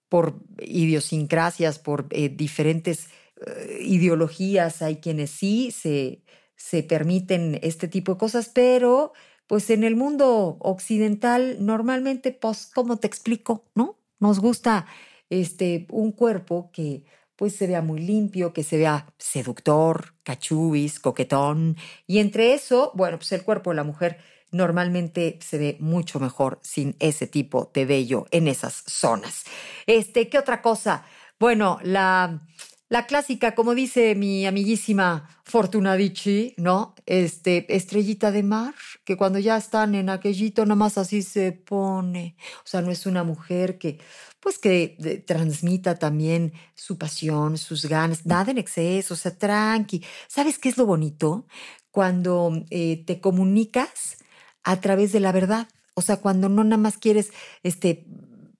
por 0.09 0.41
idiosincrasias, 0.61 1.79
por 1.79 2.07
eh, 2.09 2.29
diferentes 2.29 3.09
eh, 3.45 3.79
ideologías, 3.81 4.81
hay 4.81 4.97
quienes 4.97 5.31
sí 5.31 5.71
se, 5.71 6.23
se 6.55 6.83
permiten 6.83 7.59
este 7.63 7.87
tipo 7.87 8.13
de 8.13 8.19
cosas, 8.19 8.49
pero 8.49 9.13
pues 9.47 9.69
en 9.69 9.83
el 9.83 9.95
mundo 9.95 10.57
occidental 10.59 11.57
normalmente, 11.65 12.31
pues, 12.31 12.67
¿cómo 12.67 12.97
te 12.97 13.07
explico? 13.07 13.65
¿No? 13.75 13.97
Nos 14.19 14.39
gusta 14.39 14.85
este, 15.29 15.87
un 15.89 16.11
cuerpo 16.11 16.69
que 16.71 17.03
pues 17.35 17.55
se 17.55 17.67
vea 17.67 17.81
muy 17.81 18.01
limpio, 18.01 18.51
que 18.51 18.63
se 18.63 18.77
vea 18.77 19.07
seductor, 19.17 20.13
cachubis, 20.23 20.99
coquetón. 20.99 21.77
Y 22.05 22.19
entre 22.19 22.53
eso, 22.53 22.91
bueno, 22.95 23.17
pues 23.17 23.31
el 23.31 23.43
cuerpo 23.43 23.69
de 23.69 23.77
la 23.77 23.85
mujer 23.85 24.17
normalmente 24.51 25.39
se 25.41 25.57
ve 25.57 25.77
mucho 25.79 26.19
mejor 26.19 26.59
sin 26.63 26.97
ese 26.99 27.27
tipo 27.27 27.71
de 27.73 27.85
vello 27.85 28.25
en 28.31 28.49
esas 28.49 28.83
zonas. 28.85 29.45
Este, 29.85 30.27
¿qué 30.27 30.37
otra 30.37 30.61
cosa? 30.61 31.05
Bueno, 31.39 31.79
la 31.81 32.45
la 32.89 33.05
clásica, 33.05 33.53
como 33.53 33.75
dice 33.75 34.15
mi 34.15 34.47
amiguísima 34.47 35.29
Fortunadici, 35.43 36.55
¿no? 36.57 36.95
Este, 37.05 37.75
estrellita 37.75 38.31
de 38.31 38.41
mar, 38.41 38.73
que 39.05 39.15
cuando 39.15 39.37
ya 39.37 39.57
están 39.57 39.93
en 39.93 40.09
aquellito, 40.09 40.65
nomás 40.65 40.97
así 40.97 41.21
se 41.21 41.51
pone. 41.51 42.35
O 42.63 42.67
sea, 42.67 42.81
no 42.81 42.89
es 42.89 43.05
una 43.05 43.23
mujer 43.23 43.77
que, 43.77 43.99
pues 44.39 44.57
que 44.57 45.23
transmita 45.27 45.99
también 45.99 46.53
su 46.73 46.97
pasión, 46.97 47.59
sus 47.59 47.85
ganas, 47.85 48.25
nada 48.25 48.49
en 48.49 48.57
exceso, 48.57 49.13
o 49.13 49.17
sea, 49.17 49.37
tranqui. 49.37 50.03
¿Sabes 50.27 50.57
qué 50.57 50.69
es 50.69 50.77
lo 50.77 50.87
bonito? 50.87 51.45
Cuando 51.91 52.51
eh, 52.71 53.03
te 53.05 53.21
comunicas 53.21 54.17
a 54.63 54.81
través 54.81 55.11
de 55.11 55.19
la 55.19 55.31
verdad. 55.31 55.67
O 55.93 56.01
sea, 56.01 56.17
cuando 56.17 56.49
no 56.49 56.63
nada 56.63 56.77
más 56.77 56.97
quieres, 56.97 57.31
este, 57.61 58.07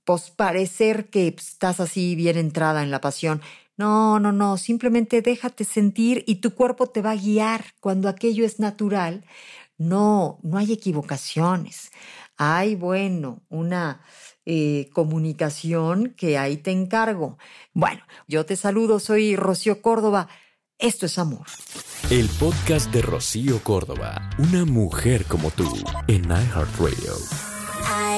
pues 0.04 0.30
parecer 0.30 1.10
que 1.10 1.28
estás 1.28 1.80
así 1.80 2.16
bien 2.16 2.38
entrada 2.38 2.84
en 2.84 2.92
la 2.92 3.02
pasión. 3.02 3.42
No, 3.80 4.20
no, 4.20 4.34
no, 4.34 4.58
simplemente 4.58 5.22
déjate 5.22 5.64
sentir 5.64 6.26
y 6.28 6.42
tu 6.42 6.54
cuerpo 6.54 6.88
te 6.88 7.02
va 7.02 7.12
a 7.12 7.16
guiar 7.16 7.64
cuando 7.80 8.10
aquello 8.10 8.44
es 8.44 8.60
natural. 8.60 9.24
No, 9.78 10.38
no 10.44 10.58
hay 10.58 10.74
equivocaciones. 10.74 11.90
Hay, 12.36 12.76
bueno, 12.76 13.42
una 13.48 14.02
eh, 14.46 14.90
comunicación 14.92 16.14
que 16.18 16.38
ahí 16.38 16.58
te 16.58 16.72
encargo. 16.72 17.38
Bueno, 17.74 18.02
yo 18.28 18.46
te 18.46 18.58
saludo, 18.58 19.00
soy 19.00 19.38
Rocío 19.38 19.82
Córdoba. 19.82 20.28
Esto 20.78 21.06
es 21.06 21.18
amor. 21.18 21.48
El 22.10 22.28
podcast 22.38 22.92
de 22.92 23.02
Rocío 23.02 23.64
Córdoba, 23.64 24.30
una 24.40 24.66
mujer 24.66 25.24
como 25.24 25.52
tú, 25.52 25.74
en 26.10 26.26
iHeartRadio. 26.26 27.14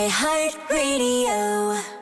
iHeartRadio. 0.10 2.01